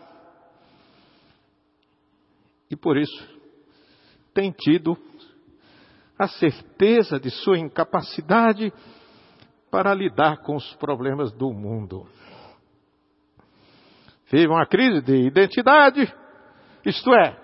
E 2.70 2.76
por 2.76 2.96
isso 2.96 3.28
tem 4.32 4.52
tido 4.52 4.96
a 6.18 6.28
certeza 6.28 7.18
de 7.18 7.30
sua 7.30 7.58
incapacidade 7.58 8.72
para 9.70 9.94
lidar 9.94 10.38
com 10.38 10.54
os 10.54 10.74
problemas 10.74 11.32
do 11.32 11.52
mundo. 11.52 12.06
Vive 14.30 14.48
uma 14.48 14.66
crise 14.66 15.00
de 15.00 15.26
identidade, 15.26 16.12
isto 16.84 17.12
é, 17.14 17.39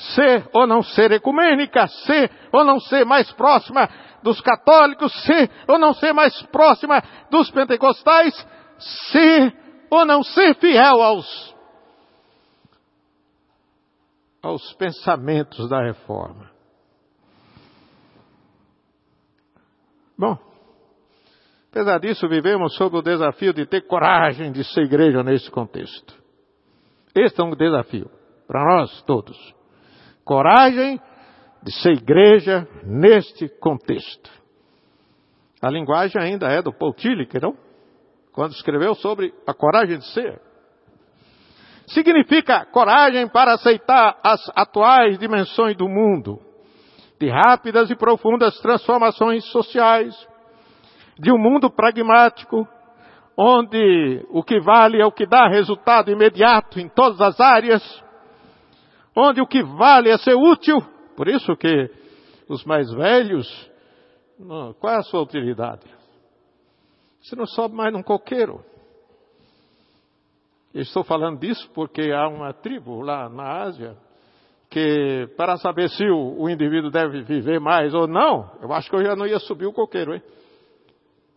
ser 0.00 0.48
ou 0.52 0.66
não 0.66 0.82
ser 0.82 1.12
ecumênica, 1.12 1.86
ser 1.86 2.30
ou 2.52 2.64
não 2.64 2.80
ser 2.80 3.04
mais 3.04 3.30
próxima 3.32 3.88
dos 4.22 4.40
católicos, 4.40 5.12
ser 5.24 5.50
ou 5.68 5.78
não 5.78 5.94
ser 5.94 6.12
mais 6.12 6.40
próxima 6.46 7.02
dos 7.30 7.50
pentecostais, 7.50 8.34
ser 9.12 9.54
ou 9.90 10.04
não 10.04 10.22
ser 10.22 10.54
fiel 10.56 11.02
aos, 11.02 11.56
aos 14.42 14.72
pensamentos 14.74 15.68
da 15.68 15.82
reforma. 15.82 16.50
Bom, 20.18 20.36
apesar 21.70 21.98
disso, 21.98 22.28
vivemos 22.28 22.74
sob 22.76 22.98
o 22.98 23.02
desafio 23.02 23.54
de 23.54 23.64
ter 23.66 23.86
coragem 23.86 24.52
de 24.52 24.62
ser 24.64 24.82
igreja 24.82 25.22
nesse 25.22 25.50
contexto. 25.50 26.14
Este 27.14 27.40
é 27.40 27.44
um 27.44 27.56
desafio 27.56 28.10
para 28.46 28.64
nós 28.64 29.02
todos. 29.02 29.59
Coragem 30.30 31.00
de 31.60 31.72
ser 31.82 31.90
igreja 31.94 32.64
neste 32.84 33.48
contexto. 33.58 34.30
A 35.60 35.68
linguagem 35.68 36.22
ainda 36.22 36.46
é 36.46 36.62
do 36.62 36.72
Paul 36.72 36.94
Tillich, 36.94 37.36
não? 37.40 37.56
Quando 38.32 38.52
escreveu 38.52 38.94
sobre 38.94 39.34
a 39.44 39.52
coragem 39.52 39.98
de 39.98 40.06
ser. 40.12 40.40
Significa 41.88 42.64
coragem 42.66 43.26
para 43.26 43.54
aceitar 43.54 44.20
as 44.22 44.40
atuais 44.54 45.18
dimensões 45.18 45.76
do 45.76 45.88
mundo, 45.88 46.38
de 47.18 47.28
rápidas 47.28 47.90
e 47.90 47.96
profundas 47.96 48.56
transformações 48.60 49.44
sociais, 49.46 50.14
de 51.18 51.32
um 51.32 51.38
mundo 51.38 51.68
pragmático, 51.68 52.68
onde 53.36 54.24
o 54.30 54.44
que 54.44 54.60
vale 54.60 55.02
é 55.02 55.04
o 55.04 55.10
que 55.10 55.26
dá 55.26 55.48
resultado 55.48 56.08
imediato 56.08 56.78
em 56.78 56.88
todas 56.88 57.20
as 57.20 57.40
áreas, 57.40 57.82
onde 59.14 59.40
o 59.40 59.46
que 59.46 59.62
vale 59.62 60.10
é 60.10 60.18
ser 60.18 60.34
útil. 60.34 60.78
Por 61.16 61.28
isso 61.28 61.56
que 61.56 61.90
os 62.48 62.64
mais 62.64 62.90
velhos, 62.92 63.70
qual 64.78 64.94
é 64.94 64.96
a 64.96 65.02
sua 65.02 65.22
utilidade? 65.22 65.86
Você 67.20 67.36
não 67.36 67.46
sobe 67.46 67.74
mais 67.74 67.92
num 67.92 68.02
coqueiro. 68.02 68.64
Eu 70.72 70.82
estou 70.82 71.02
falando 71.02 71.38
disso 71.38 71.68
porque 71.74 72.10
há 72.12 72.28
uma 72.28 72.52
tribo 72.52 73.00
lá 73.02 73.28
na 73.28 73.62
Ásia 73.62 73.96
que, 74.70 75.28
para 75.36 75.56
saber 75.56 75.90
se 75.90 76.04
o, 76.04 76.42
o 76.42 76.48
indivíduo 76.48 76.90
deve 76.90 77.22
viver 77.22 77.58
mais 77.58 77.92
ou 77.92 78.06
não, 78.06 78.50
eu 78.62 78.72
acho 78.72 78.88
que 78.88 78.94
eu 78.94 79.02
já 79.02 79.16
não 79.16 79.26
ia 79.26 79.40
subir 79.40 79.66
o 79.66 79.72
coqueiro, 79.72 80.14
hein? 80.14 80.22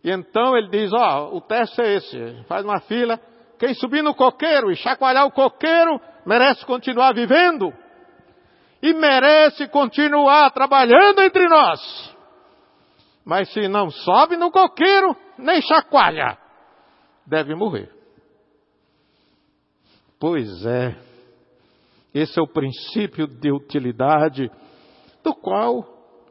E 0.04 0.10
então 0.10 0.56
ele 0.56 0.68
diz, 0.68 0.92
ó, 0.92 1.30
oh, 1.32 1.38
o 1.38 1.40
teste 1.40 1.80
é 1.82 1.96
esse, 1.96 2.44
faz 2.44 2.64
uma 2.64 2.78
fila, 2.80 3.18
quem 3.58 3.74
subir 3.74 4.02
no 4.02 4.14
coqueiro 4.14 4.70
e 4.70 4.76
chacoalhar 4.76 5.26
o 5.26 5.32
coqueiro, 5.32 6.00
merece 6.26 6.64
continuar 6.64 7.12
vivendo 7.14 7.72
e 8.82 8.92
merece 8.92 9.66
continuar 9.68 10.50
trabalhando 10.50 11.22
entre 11.22 11.48
nós. 11.48 12.14
Mas 13.24 13.50
se 13.52 13.66
não 13.68 13.90
sobe 13.90 14.36
no 14.36 14.50
coqueiro, 14.50 15.16
nem 15.38 15.62
chacoalha, 15.62 16.36
deve 17.26 17.54
morrer. 17.54 17.90
Pois 20.20 20.64
é, 20.66 20.96
esse 22.14 22.38
é 22.38 22.42
o 22.42 22.46
princípio 22.46 23.26
de 23.26 23.50
utilidade 23.50 24.50
do 25.22 25.34
qual, 25.34 25.84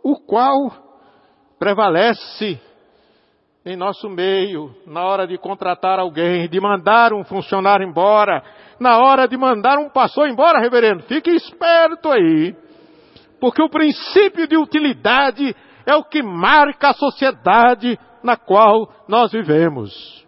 o 0.03 0.15
qual 0.19 0.71
prevalece 1.58 2.62
em 3.65 3.78
nosso 3.78 4.10
meio, 4.10 4.76
na 4.86 5.06
hora 5.06 5.26
de 5.26 5.38
contratar 5.38 5.97
alguém, 5.97 6.49
de 6.49 6.60
mandar 6.60 7.13
um 7.13 7.23
funcionário 7.23 7.88
embora, 7.88 8.43
na 8.80 8.99
hora 8.99 9.28
de 9.28 9.38
mandar 9.38 9.78
um 9.80 9.89
pastor 9.89 10.28
embora, 10.28 10.60
reverendo. 10.60 11.04
Fique 11.04 11.30
esperto 11.30 12.12
aí. 12.12 12.54
Porque 13.39 13.62
o 13.62 13.69
princípio 13.69 14.47
de 14.47 14.58
utilidade 14.58 15.56
é 15.86 15.95
o 15.95 16.04
que 16.04 16.21
marca 16.21 16.89
a 16.89 16.93
sociedade 16.93 17.97
na 18.21 18.36
qual 18.36 18.89
nós 19.08 19.32
vivemos. 19.32 20.23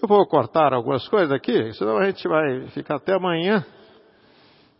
Eu 0.00 0.08
vou 0.08 0.26
cortar 0.26 0.72
algumas 0.72 1.06
coisas 1.08 1.30
aqui, 1.30 1.72
senão 1.74 1.98
a 1.98 2.06
gente 2.06 2.26
vai 2.26 2.66
ficar 2.68 2.96
até 2.96 3.14
amanhã 3.14 3.64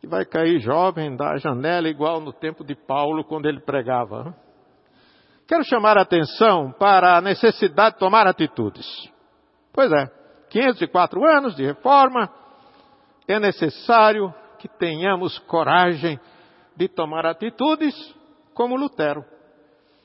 e 0.03 0.07
vai 0.07 0.25
cair 0.25 0.59
jovem 0.59 1.15
da 1.17 1.37
janela 1.37 1.89
igual 1.89 2.21
no 2.21 2.33
tempo 2.33 2.65
de 2.65 2.75
Paulo 2.75 3.25
quando 3.25 3.47
ele 3.47 3.61
pregava. 3.61 4.35
Quero 5.47 5.65
chamar 5.65 5.97
a 5.97 6.03
atenção 6.03 6.73
para 6.73 7.17
a 7.17 7.21
necessidade 7.21 7.95
de 7.95 8.01
tomar 8.01 8.27
atitudes. 8.27 8.87
Pois 9.73 9.93
é, 9.93 10.07
504 10.51 11.25
anos 11.25 11.55
de 11.55 11.65
reforma, 11.65 12.29
é 13.29 13.39
necessário 13.39 14.35
que 14.59 14.69
tenhamos 14.69 15.39
coragem 15.41 16.19
de 16.77 16.89
tomar 16.89 17.27
atitudes 17.27 17.95
como 18.55 18.77
Lutero. 18.77 19.25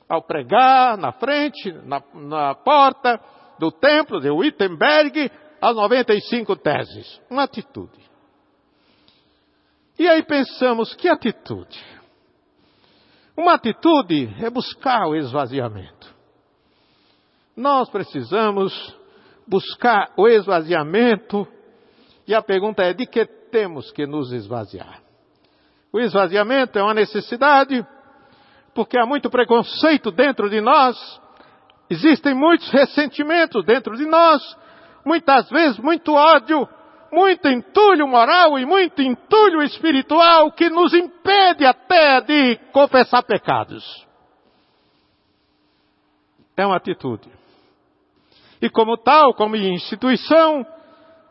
Ao 0.08 0.22
pregar 0.22 0.98
na 0.98 1.12
frente, 1.12 1.72
na, 1.84 2.02
na 2.14 2.56
porta 2.56 3.20
do 3.60 3.72
templo 3.72 4.20
de 4.22 4.30
Wittenberg, 4.30 5.32
as 5.62 5.76
95 5.76 6.56
teses. 6.58 7.22
Uma 7.30 7.44
atitude. 7.44 8.08
E 9.98 10.08
aí 10.08 10.24
pensamos, 10.24 10.94
que 10.94 11.10
atitude? 11.10 11.84
Uma 13.36 13.54
atitude 13.54 14.36
é 14.40 14.50
buscar 14.50 15.08
o 15.08 15.16
esvaziamento. 15.16 16.16
Nós 17.56 17.90
precisamos 17.90 18.74
buscar 19.48 20.12
o 20.18 20.28
esvaziamento 20.28 21.48
e 22.28 22.36
a 22.36 22.42
pergunta 22.42 22.84
é: 22.84 22.94
de 22.94 23.06
que 23.08 23.26
temos 23.26 23.92
que 23.92 24.06
nos 24.06 24.32
esvaziar? 24.32 25.02
O 25.92 26.00
esvaziamento 26.00 26.78
é 26.78 26.84
uma 26.84 26.94
necessidade 26.94 27.86
porque 28.78 29.00
há 29.00 29.08
muito 29.08 29.28
preconceito 29.28 30.12
dentro 30.12 30.52
de 30.52 30.62
nós, 30.62 30.96
existem 31.90 32.36
muitos 32.36 32.70
ressentimentos 32.70 33.66
dentro 33.66 33.98
de 33.98 34.06
nós, 34.06 34.40
muitas 35.04 35.50
vezes 35.50 35.80
muito 35.80 36.14
ódio, 36.14 36.70
muito 37.12 37.48
entulho 37.48 38.08
moral 38.08 38.58
e 38.60 38.66
muito 38.66 39.02
entulho 39.02 39.62
espiritual 39.64 40.52
que 40.52 40.70
nos 40.70 40.94
impede 40.94 41.66
até 41.66 42.22
de 42.22 42.56
confessar 42.72 43.24
pecados. 43.24 43.84
É 46.56 46.66
uma 46.66 46.78
atitude. 46.78 47.30
E 48.62 48.70
como 48.70 48.98
tal, 48.98 49.34
como 49.34 49.56
instituição, 49.56 50.66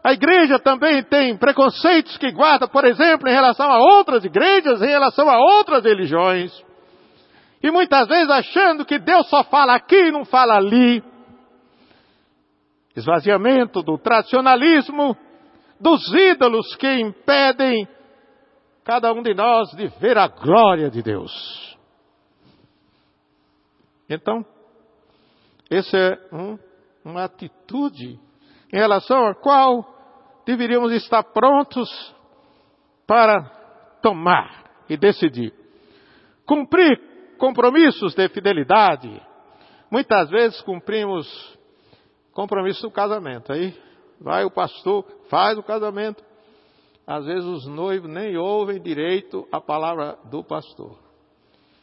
a 0.04 0.12
igreja 0.12 0.60
também 0.60 1.02
tem 1.02 1.36
preconceitos 1.36 2.16
que 2.16 2.30
guarda, 2.30 2.68
por 2.68 2.84
exemplo, 2.84 3.28
em 3.28 3.32
relação 3.32 3.68
a 3.70 3.78
outras 3.78 4.24
igrejas, 4.24 4.80
em 4.80 4.86
relação 4.86 5.28
a 5.28 5.36
outras 5.36 5.82
religiões. 5.82 6.52
E 7.60 7.72
muitas 7.72 8.06
vezes 8.06 8.30
achando 8.30 8.84
que 8.84 9.00
Deus 9.00 9.28
só 9.28 9.42
fala 9.42 9.74
aqui 9.74 9.96
e 9.96 10.12
não 10.12 10.24
fala 10.24 10.54
ali. 10.54 11.02
Esvaziamento 12.94 13.82
do 13.82 13.98
tradicionalismo, 13.98 15.16
dos 15.80 16.12
ídolos 16.12 16.74
que 16.76 17.00
impedem 17.00 17.88
cada 18.84 19.12
um 19.12 19.22
de 19.22 19.34
nós 19.34 19.70
de 19.70 19.88
ver 19.98 20.16
a 20.16 20.28
glória 20.28 20.90
de 20.90 21.02
Deus. 21.02 21.76
Então, 24.08 24.44
essa 25.68 25.96
é 25.96 26.18
um, 26.32 26.58
uma 27.04 27.24
atitude 27.24 28.18
em 28.72 28.76
relação 28.76 29.26
à 29.26 29.34
qual 29.34 29.84
deveríamos 30.46 30.92
estar 30.92 31.24
prontos 31.24 31.88
para 33.06 33.42
tomar 34.00 34.64
e 34.88 34.96
decidir. 34.96 35.52
Cumprir 36.46 37.36
compromissos 37.38 38.14
de 38.14 38.28
fidelidade. 38.28 39.20
Muitas 39.90 40.30
vezes 40.30 40.60
cumprimos 40.62 41.26
compromisso 42.32 42.82
do 42.82 42.90
casamento. 42.90 43.52
Aí 43.52 43.76
vai 44.20 44.44
o 44.44 44.50
pastor, 44.50 45.04
faz 45.28 45.58
o 45.58 45.62
casamento. 45.62 46.24
Às 47.06 47.24
vezes 47.24 47.44
os 47.44 47.66
noivos 47.66 48.10
nem 48.10 48.36
ouvem 48.36 48.80
direito 48.80 49.46
a 49.52 49.60
palavra 49.60 50.18
do 50.30 50.42
pastor. 50.42 50.98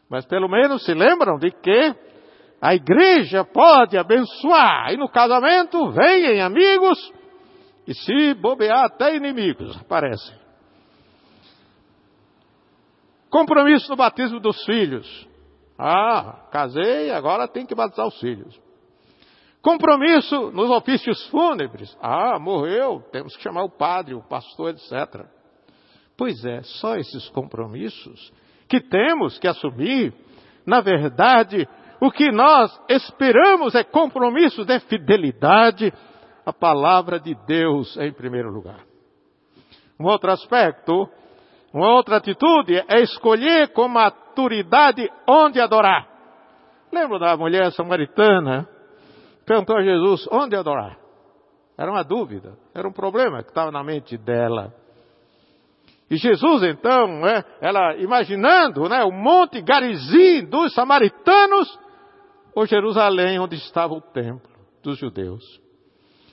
Mas 0.09 0.25
pelo 0.25 0.49
menos 0.49 0.83
se 0.83 0.93
lembram 0.93 1.37
de 1.37 1.49
que 1.49 1.95
a 2.61 2.75
igreja 2.75 3.43
pode 3.43 3.97
abençoar. 3.97 4.91
E 4.91 4.97
no 4.97 5.09
casamento 5.09 5.91
vêm 5.91 6.41
amigos 6.41 6.97
e 7.87 7.93
se 7.93 8.33
bobear 8.35 8.85
até 8.85 9.15
inimigos 9.15 9.75
aparecem. 9.77 10.37
Compromisso 13.29 13.89
no 13.89 13.95
batismo 13.95 14.39
dos 14.39 14.63
filhos. 14.63 15.27
Ah, 15.77 16.47
casei, 16.51 17.09
agora 17.09 17.47
tem 17.47 17.65
que 17.65 17.73
batizar 17.73 18.07
os 18.07 18.19
filhos. 18.19 18.61
Compromisso 19.63 20.51
nos 20.51 20.69
ofícios 20.69 21.25
fúnebres. 21.27 21.97
Ah, 22.01 22.37
morreu, 22.37 23.01
temos 23.13 23.33
que 23.37 23.41
chamar 23.41 23.63
o 23.63 23.69
padre, 23.69 24.13
o 24.13 24.21
pastor, 24.21 24.71
etc. 24.71 25.25
Pois 26.17 26.43
é, 26.43 26.61
só 26.63 26.97
esses 26.97 27.29
compromissos 27.29 28.33
que 28.67 28.81
temos 28.81 29.39
que 29.39 29.47
assumir, 29.47 30.13
na 30.65 30.81
verdade, 30.81 31.65
o 32.01 32.11
que 32.11 32.29
nós 32.29 32.77
esperamos 32.89 33.73
é 33.73 33.85
compromissos 33.85 34.65
de 34.65 34.77
fidelidade 34.81 35.93
à 36.45 36.51
palavra 36.51 37.17
de 37.17 37.33
Deus 37.47 37.95
em 37.95 38.11
primeiro 38.11 38.51
lugar. 38.51 38.81
Um 39.97 40.05
outro 40.07 40.29
aspecto, 40.29 41.07
uma 41.73 41.89
outra 41.89 42.17
atitude 42.17 42.83
é 42.89 42.99
escolher 42.99 43.69
com 43.69 43.87
maturidade 43.87 45.09
onde 45.25 45.61
adorar. 45.61 46.05
Lembra 46.91 47.17
da 47.17 47.37
mulher 47.37 47.71
samaritana 47.71 48.67
perguntou 49.45 49.77
a 49.77 49.83
Jesus 49.83 50.27
onde 50.31 50.55
adorar. 50.55 50.97
Era 51.77 51.91
uma 51.91 52.03
dúvida, 52.03 52.57
era 52.73 52.87
um 52.87 52.93
problema 52.93 53.41
que 53.43 53.49
estava 53.49 53.71
na 53.71 53.83
mente 53.83 54.17
dela. 54.17 54.73
E 56.09 56.17
Jesus, 56.17 56.63
então, 56.63 57.07
né, 57.21 57.43
ela 57.59 57.95
imaginando 57.97 58.87
né, 58.87 59.03
o 59.03 59.11
monte 59.11 59.61
Garizim 59.61 60.45
dos 60.45 60.73
samaritanos, 60.73 61.79
ou 62.53 62.67
Jerusalém, 62.67 63.39
onde 63.39 63.55
estava 63.55 63.93
o 63.93 64.01
templo 64.01 64.51
dos 64.83 64.99
judeus. 64.99 65.43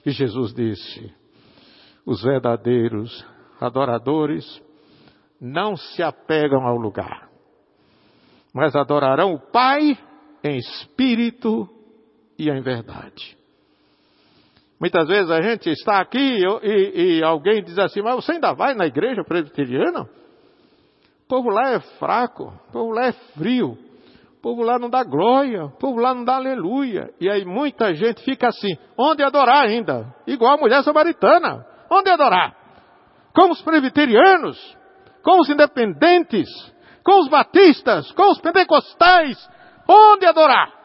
E 0.04 0.10
Jesus 0.10 0.52
disse: 0.52 1.14
os 2.04 2.22
verdadeiros 2.22 3.24
adoradores 3.58 4.44
não 5.40 5.76
se 5.76 6.02
apegam 6.02 6.66
ao 6.66 6.76
lugar, 6.76 7.30
mas 8.52 8.76
adorarão 8.76 9.32
o 9.32 9.40
Pai 9.40 9.96
em 10.44 10.58
espírito 10.58 11.68
e 12.40 12.48
em 12.48 12.62
verdade. 12.62 13.36
Muitas 14.80 15.06
vezes 15.06 15.30
a 15.30 15.42
gente 15.42 15.68
está 15.68 16.00
aqui 16.00 16.42
e, 16.62 17.18
e, 17.18 17.22
alguém 17.22 17.62
diz 17.62 17.78
assim, 17.78 18.00
mas 18.00 18.14
você 18.14 18.32
ainda 18.32 18.54
vai 18.54 18.74
na 18.74 18.86
igreja 18.86 19.22
presbiteriana? 19.22 20.04
O 20.04 21.28
povo 21.28 21.50
lá 21.50 21.72
é 21.72 21.80
fraco, 21.98 22.44
o 22.68 22.72
povo 22.72 22.92
lá 22.92 23.08
é 23.08 23.12
frio, 23.12 23.72
o 24.38 24.40
povo 24.40 24.62
lá 24.62 24.78
não 24.78 24.88
dá 24.88 25.04
glória, 25.04 25.66
o 25.66 25.78
povo 25.78 26.00
lá 26.00 26.14
não 26.14 26.24
dá 26.24 26.36
aleluia. 26.36 27.12
E 27.20 27.28
aí 27.28 27.44
muita 27.44 27.94
gente 27.94 28.24
fica 28.24 28.48
assim, 28.48 28.74
onde 28.96 29.22
adorar 29.22 29.66
ainda? 29.66 30.14
Igual 30.26 30.54
a 30.54 30.56
mulher 30.56 30.82
samaritana, 30.82 31.66
onde 31.90 32.10
adorar? 32.10 32.56
Com 33.34 33.50
os 33.50 33.60
presbiterianos, 33.60 34.58
com 35.22 35.40
os 35.40 35.50
independentes, 35.50 36.48
com 37.04 37.20
os 37.20 37.28
batistas, 37.28 38.10
com 38.12 38.30
os 38.30 38.40
pentecostais, 38.40 39.36
onde 39.86 40.24
adorar? 40.24 40.79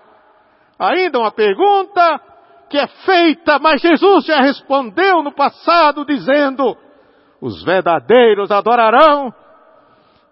Ainda 0.78 1.20
uma 1.20 1.32
pergunta 1.32 2.22
que 2.70 2.78
é 2.78 2.88
feita, 2.88 3.60
mas 3.60 3.82
Jesus 3.82 4.26
já 4.26 4.42
respondeu 4.42 5.24
no 5.24 5.34
passado 5.34 6.06
dizendo: 6.06 6.76
os 7.40 7.64
verdadeiros 7.64 8.52
adorarão, 8.52 9.34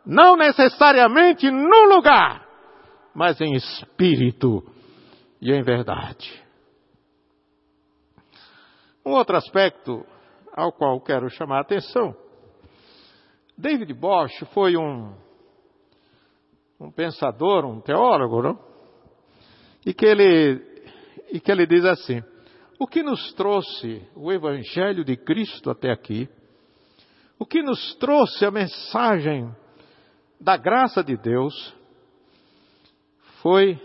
não 0.06 0.36
necessariamente 0.36 1.50
no 1.50 1.96
lugar, 1.96 2.46
mas 3.14 3.40
em 3.40 3.54
espírito 3.54 4.64
e 5.42 5.52
em 5.52 5.64
verdade. 5.64 6.44
Um 9.06 9.12
outro 9.12 9.38
aspecto 9.38 10.06
ao 10.56 10.72
qual 10.72 11.00
quero 11.02 11.30
chamar 11.30 11.58
a 11.60 11.62
atenção. 11.62 12.16
David 13.58 13.94
Bosch 13.94 14.46
foi 14.54 14.76
um, 14.78 15.14
um 16.80 16.92
pensador, 16.92 17.66
um 17.66 17.82
teólogo, 17.82 18.42
não? 18.42 18.73
E 19.86 19.94
que 19.94 20.06
ele, 20.06 20.62
e 21.32 21.40
que 21.40 21.52
ele 21.52 21.66
diz 21.66 21.86
assim: 21.86 22.22
o 22.80 22.88
que 22.88 23.04
nos 23.04 23.34
trouxe 23.34 24.06
o 24.16 24.32
Evangelho 24.32 25.04
de 25.04 25.16
Cristo 25.16 25.70
até 25.70 25.92
aqui, 25.92 26.30
o 27.38 27.46
que 27.46 27.62
nos 27.62 27.96
trouxe 27.96 28.46
a 28.46 28.52
mensagem 28.52 29.54
da 30.40 30.58
graça 30.58 31.04
de 31.04 31.18
Deus, 31.18 31.76
foi, 33.42 33.80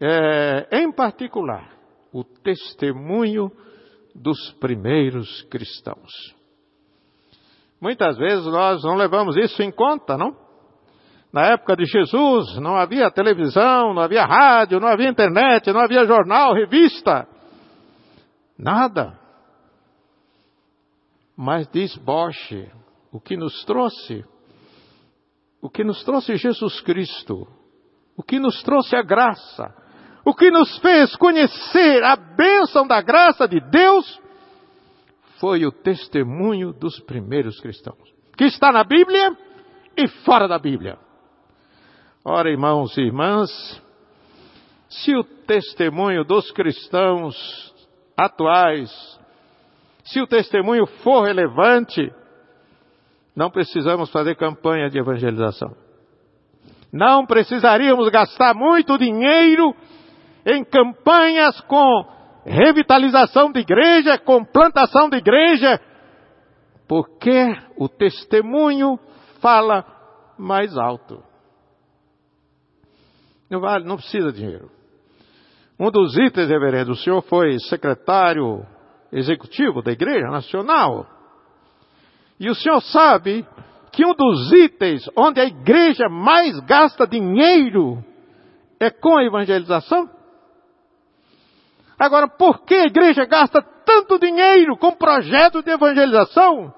é, 0.00 0.68
em 0.80 0.92
particular, 0.92 1.76
o 2.12 2.24
testemunho 2.24 3.50
dos 4.14 4.52
primeiros 4.52 5.42
cristãos. 5.42 6.12
Muitas 7.80 8.16
vezes 8.16 8.44
nós 8.46 8.82
não 8.82 8.96
levamos 8.96 9.36
isso 9.36 9.62
em 9.62 9.70
conta, 9.70 10.16
não? 10.16 10.47
Na 11.32 11.46
época 11.46 11.76
de 11.76 11.84
Jesus 11.84 12.56
não 12.58 12.76
havia 12.76 13.10
televisão, 13.10 13.92
não 13.92 14.02
havia 14.02 14.24
rádio, 14.24 14.80
não 14.80 14.88
havia 14.88 15.10
internet, 15.10 15.70
não 15.72 15.80
havia 15.80 16.06
jornal, 16.06 16.54
revista. 16.54 17.28
Nada. 18.58 19.18
Mas 21.36 21.68
diz 21.68 21.96
Bosch, 21.96 22.52
o 23.12 23.20
que 23.20 23.36
nos 23.36 23.64
trouxe, 23.64 24.24
o 25.62 25.68
que 25.68 25.84
nos 25.84 26.02
trouxe 26.02 26.36
Jesus 26.36 26.80
Cristo, 26.80 27.46
o 28.16 28.22
que 28.22 28.38
nos 28.38 28.62
trouxe 28.62 28.96
a 28.96 29.02
graça, 29.02 29.72
o 30.24 30.34
que 30.34 30.50
nos 30.50 30.78
fez 30.78 31.14
conhecer 31.16 32.02
a 32.02 32.16
bênção 32.16 32.86
da 32.86 33.00
graça 33.00 33.46
de 33.46 33.60
Deus, 33.70 34.20
foi 35.38 35.64
o 35.64 35.70
testemunho 35.70 36.72
dos 36.72 36.98
primeiros 37.00 37.60
cristãos, 37.60 38.12
que 38.36 38.44
está 38.44 38.72
na 38.72 38.82
Bíblia 38.82 39.36
e 39.96 40.08
fora 40.24 40.48
da 40.48 40.58
Bíblia. 40.58 40.98
Ora, 42.30 42.50
irmãos 42.50 42.94
e 42.98 43.00
irmãs, 43.00 43.50
se 44.90 45.16
o 45.16 45.24
testemunho 45.24 46.24
dos 46.24 46.50
cristãos 46.50 47.34
atuais, 48.14 48.90
se 50.04 50.20
o 50.20 50.26
testemunho 50.26 50.84
for 51.02 51.22
relevante, 51.22 52.12
não 53.34 53.50
precisamos 53.50 54.10
fazer 54.10 54.36
campanha 54.36 54.90
de 54.90 54.98
evangelização. 54.98 55.74
Não 56.92 57.24
precisaríamos 57.24 58.10
gastar 58.10 58.54
muito 58.54 58.98
dinheiro 58.98 59.74
em 60.44 60.62
campanhas 60.62 61.58
com 61.62 62.04
revitalização 62.44 63.50
de 63.50 63.60
igreja, 63.60 64.18
com 64.18 64.44
plantação 64.44 65.08
de 65.08 65.16
igreja, 65.16 65.80
porque 66.86 67.56
o 67.78 67.88
testemunho 67.88 69.00
fala 69.40 69.82
mais 70.36 70.76
alto. 70.76 71.26
Não 73.50 73.60
vale, 73.60 73.84
não 73.84 73.96
precisa 73.96 74.32
de 74.32 74.40
dinheiro. 74.40 74.70
Um 75.78 75.90
dos 75.90 76.16
itens, 76.16 76.48
reverendo, 76.48 76.92
o 76.92 76.96
senhor 76.96 77.22
foi 77.22 77.58
secretário 77.60 78.66
executivo 79.12 79.80
da 79.80 79.92
Igreja 79.92 80.28
Nacional. 80.28 81.06
E 82.38 82.50
o 82.50 82.54
senhor 82.54 82.80
sabe 82.82 83.46
que 83.92 84.04
um 84.04 84.14
dos 84.14 84.52
itens 84.52 85.08
onde 85.16 85.40
a 85.40 85.44
igreja 85.44 86.08
mais 86.08 86.58
gasta 86.60 87.06
dinheiro 87.06 88.04
é 88.78 88.90
com 88.90 89.16
a 89.16 89.24
evangelização? 89.24 90.08
Agora, 91.98 92.28
por 92.28 92.64
que 92.64 92.74
a 92.74 92.86
igreja 92.86 93.24
gasta 93.24 93.60
tanto 93.84 94.18
dinheiro 94.18 94.76
com 94.76 94.92
projeto 94.92 95.62
de 95.62 95.70
evangelização? 95.70 96.72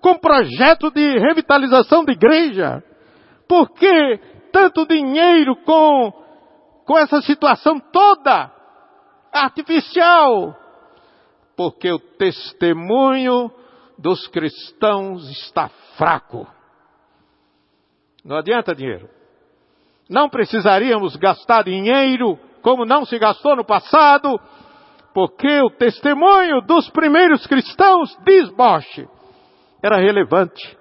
Com 0.00 0.18
projeto 0.18 0.90
de 0.90 1.18
revitalização 1.18 2.04
de 2.04 2.12
igreja? 2.12 2.82
Por 3.48 3.70
que 3.70 4.20
tanto 4.52 4.86
dinheiro 4.86 5.56
com, 5.56 6.12
com 6.84 6.98
essa 6.98 7.20
situação 7.22 7.78
toda 7.78 8.52
artificial? 9.32 10.56
Porque 11.56 11.90
o 11.90 11.98
testemunho 11.98 13.50
dos 13.98 14.26
cristãos 14.28 15.28
está 15.30 15.68
fraco. 15.96 16.46
Não 18.24 18.36
adianta 18.36 18.74
dinheiro. 18.74 19.08
Não 20.08 20.28
precisaríamos 20.28 21.16
gastar 21.16 21.64
dinheiro 21.64 22.38
como 22.62 22.84
não 22.84 23.04
se 23.04 23.18
gastou 23.18 23.56
no 23.56 23.64
passado, 23.64 24.38
porque 25.12 25.60
o 25.60 25.70
testemunho 25.70 26.60
dos 26.62 26.88
primeiros 26.90 27.46
cristãos, 27.46 28.16
diz 28.24 28.50
era 29.82 29.96
relevante 29.96 30.77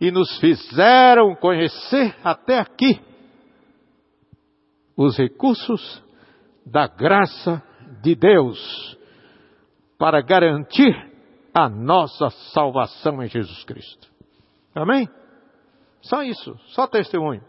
e 0.00 0.10
nos 0.10 0.38
fizeram 0.38 1.34
conhecer 1.36 2.14
até 2.22 2.58
aqui 2.58 3.00
os 4.96 5.16
recursos 5.16 6.02
da 6.64 6.86
graça 6.86 7.62
de 8.02 8.14
Deus 8.14 8.98
para 9.98 10.20
garantir 10.20 10.94
a 11.54 11.68
nossa 11.68 12.30
salvação 12.52 13.22
em 13.22 13.28
Jesus 13.28 13.64
Cristo. 13.64 14.08
Amém? 14.74 15.08
Só 16.02 16.22
isso, 16.22 16.58
só 16.68 16.86
testemunho. 16.86 17.42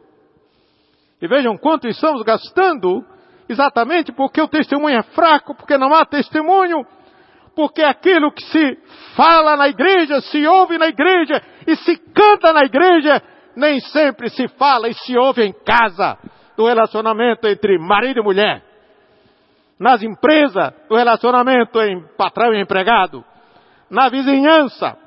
E 1.21 1.27
vejam 1.27 1.57
quanto 1.57 1.87
estamos 1.87 2.21
gastando 2.23 3.03
exatamente 3.49 4.11
porque 4.11 4.41
o 4.41 4.47
testemunho 4.47 4.97
é 4.97 5.03
fraco, 5.03 5.55
porque 5.55 5.77
não 5.77 5.93
há 5.93 6.05
testemunho, 6.05 6.85
porque 7.55 7.81
aquilo 7.81 8.31
que 8.31 8.43
se 8.43 8.77
fala 9.15 9.55
na 9.55 9.69
igreja, 9.69 10.21
se 10.21 10.45
ouve 10.45 10.77
na 10.77 10.87
igreja 10.87 11.41
e 11.65 11.75
se 11.77 11.97
canta 12.13 12.51
na 12.51 12.61
igreja, 12.65 13.21
nem 13.55 13.79
sempre 13.79 14.29
se 14.29 14.47
fala 14.49 14.89
e 14.89 14.93
se 14.93 15.17
ouve 15.17 15.43
em 15.43 15.53
casa, 15.53 16.17
do 16.55 16.65
relacionamento 16.65 17.47
entre 17.47 17.77
marido 17.77 18.19
e 18.19 18.23
mulher, 18.23 18.63
nas 19.79 20.01
empresas, 20.01 20.73
do 20.87 20.95
relacionamento 20.95 21.81
em 21.81 22.01
patrão 22.17 22.53
e 22.53 22.61
empregado, 22.61 23.23
na 23.89 24.09
vizinhança, 24.09 24.97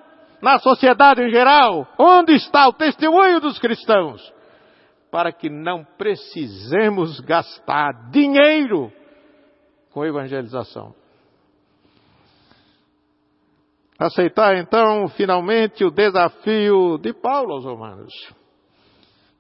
na 0.43 0.59
sociedade 0.59 1.23
em 1.23 1.31
geral, 1.31 1.87
onde 1.99 2.35
está 2.35 2.69
o 2.69 2.73
testemunho 2.73 3.41
dos 3.41 3.59
cristãos? 3.59 4.33
Para 5.11 5.33
que 5.33 5.49
não 5.49 5.85
precisemos 5.97 7.19
gastar 7.21 8.11
dinheiro 8.11 8.93
com 9.91 10.05
evangelização. 10.05 10.95
Aceitar 13.99 14.57
então 14.57 15.09
finalmente 15.09 15.85
o 15.85 15.91
desafio 15.91 16.99
de 16.99 17.13
Paulo 17.13 17.55
aos 17.55 17.65
Romanos. 17.65 18.13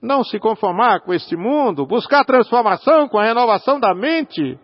Não 0.02 0.24
se 0.24 0.38
conformar 0.40 1.00
com 1.00 1.14
este 1.14 1.36
mundo, 1.36 1.86
buscar 1.86 2.24
transformação 2.24 3.08
com 3.08 3.18
a 3.18 3.24
renovação 3.24 3.78
da 3.78 3.94
mente. 3.94 4.58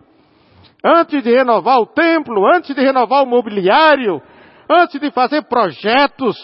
Antes 0.84 1.22
de 1.22 1.30
renovar 1.30 1.78
o 1.78 1.86
templo, 1.86 2.44
antes 2.54 2.74
de 2.74 2.82
renovar 2.82 3.22
o 3.22 3.26
mobiliário, 3.26 4.20
antes 4.68 5.00
de 5.00 5.12
fazer 5.12 5.42
projetos, 5.42 6.36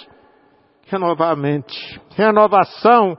renovar 0.87 1.33
a 1.33 1.37
mente. 1.37 2.01
Renovação 2.17 3.19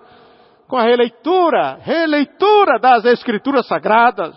com 0.65 0.77
a 0.77 0.83
releitura, 0.83 1.77
releitura 1.81 2.79
das 2.79 3.03
Escrituras 3.03 3.67
Sagradas. 3.67 4.33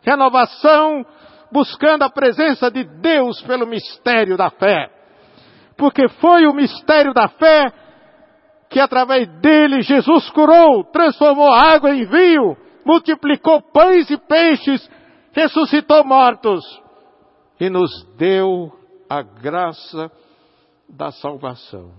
Renovação 0.00 1.04
buscando 1.52 2.02
a 2.02 2.10
presença 2.10 2.70
de 2.70 2.82
Deus 2.82 3.42
pelo 3.42 3.66
mistério 3.66 4.38
da 4.38 4.48
fé. 4.48 5.01
Porque 5.76 6.08
foi 6.08 6.46
o 6.46 6.54
mistério 6.54 7.12
da 7.12 7.28
fé 7.28 7.72
que 8.68 8.80
através 8.80 9.28
dele 9.40 9.82
Jesus 9.82 10.30
curou, 10.30 10.84
transformou 10.84 11.52
água 11.52 11.94
em 11.94 12.06
vinho, 12.06 12.56
multiplicou 12.86 13.60
pães 13.60 14.10
e 14.10 14.16
peixes, 14.16 14.90
ressuscitou 15.32 16.04
mortos 16.04 16.64
e 17.60 17.68
nos 17.68 17.90
deu 18.16 18.72
a 19.08 19.20
graça 19.20 20.10
da 20.88 21.12
salvação. 21.12 21.92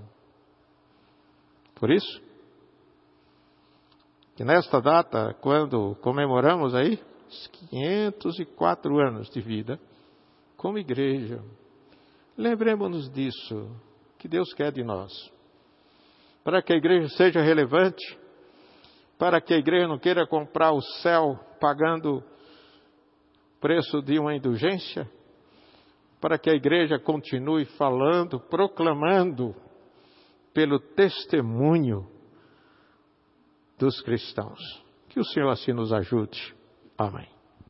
Por 1.76 1.92
isso, 1.92 2.22
que 4.36 4.44
nesta 4.44 4.82
data, 4.82 5.36
quando 5.42 5.96
comemoramos 6.02 6.74
aí 6.74 7.00
os 7.30 7.48
504 7.70 9.00
anos 9.00 9.30
de 9.30 9.42
vida, 9.42 9.80
como 10.58 10.80
igreja, 10.80 11.40
lembremos-nos 12.38 13.10
disso, 13.12 13.70
que 14.18 14.28
Deus 14.28 14.54
quer 14.54 14.72
de 14.72 14.84
nós. 14.84 15.12
Para 16.44 16.62
que 16.62 16.74
a 16.74 16.76
igreja 16.76 17.08
seja 17.10 17.42
relevante, 17.42 18.18
para 19.18 19.40
que 19.40 19.54
a 19.54 19.58
igreja 19.58 19.88
não 19.88 19.98
queira 19.98 20.28
comprar 20.28 20.72
o 20.72 20.82
céu 21.02 21.40
pagando 21.60 22.24
preço 23.62 24.02
de 24.02 24.20
uma 24.20 24.36
indulgência, 24.36 25.10
para 26.20 26.38
que 26.38 26.50
a 26.50 26.54
igreja 26.54 27.00
continue 27.00 27.66
falando, 27.66 28.40
proclamando 28.40 29.56
pelo 30.54 30.80
testemunho 30.80 32.08
dos 33.78 34.02
cristãos. 34.02 34.60
Que 35.10 35.20
o 35.20 35.26
Senhor 35.26 35.50
assim 35.50 35.74
nos 35.74 35.92
ajude. 35.94 36.56
Amém. 36.98 37.33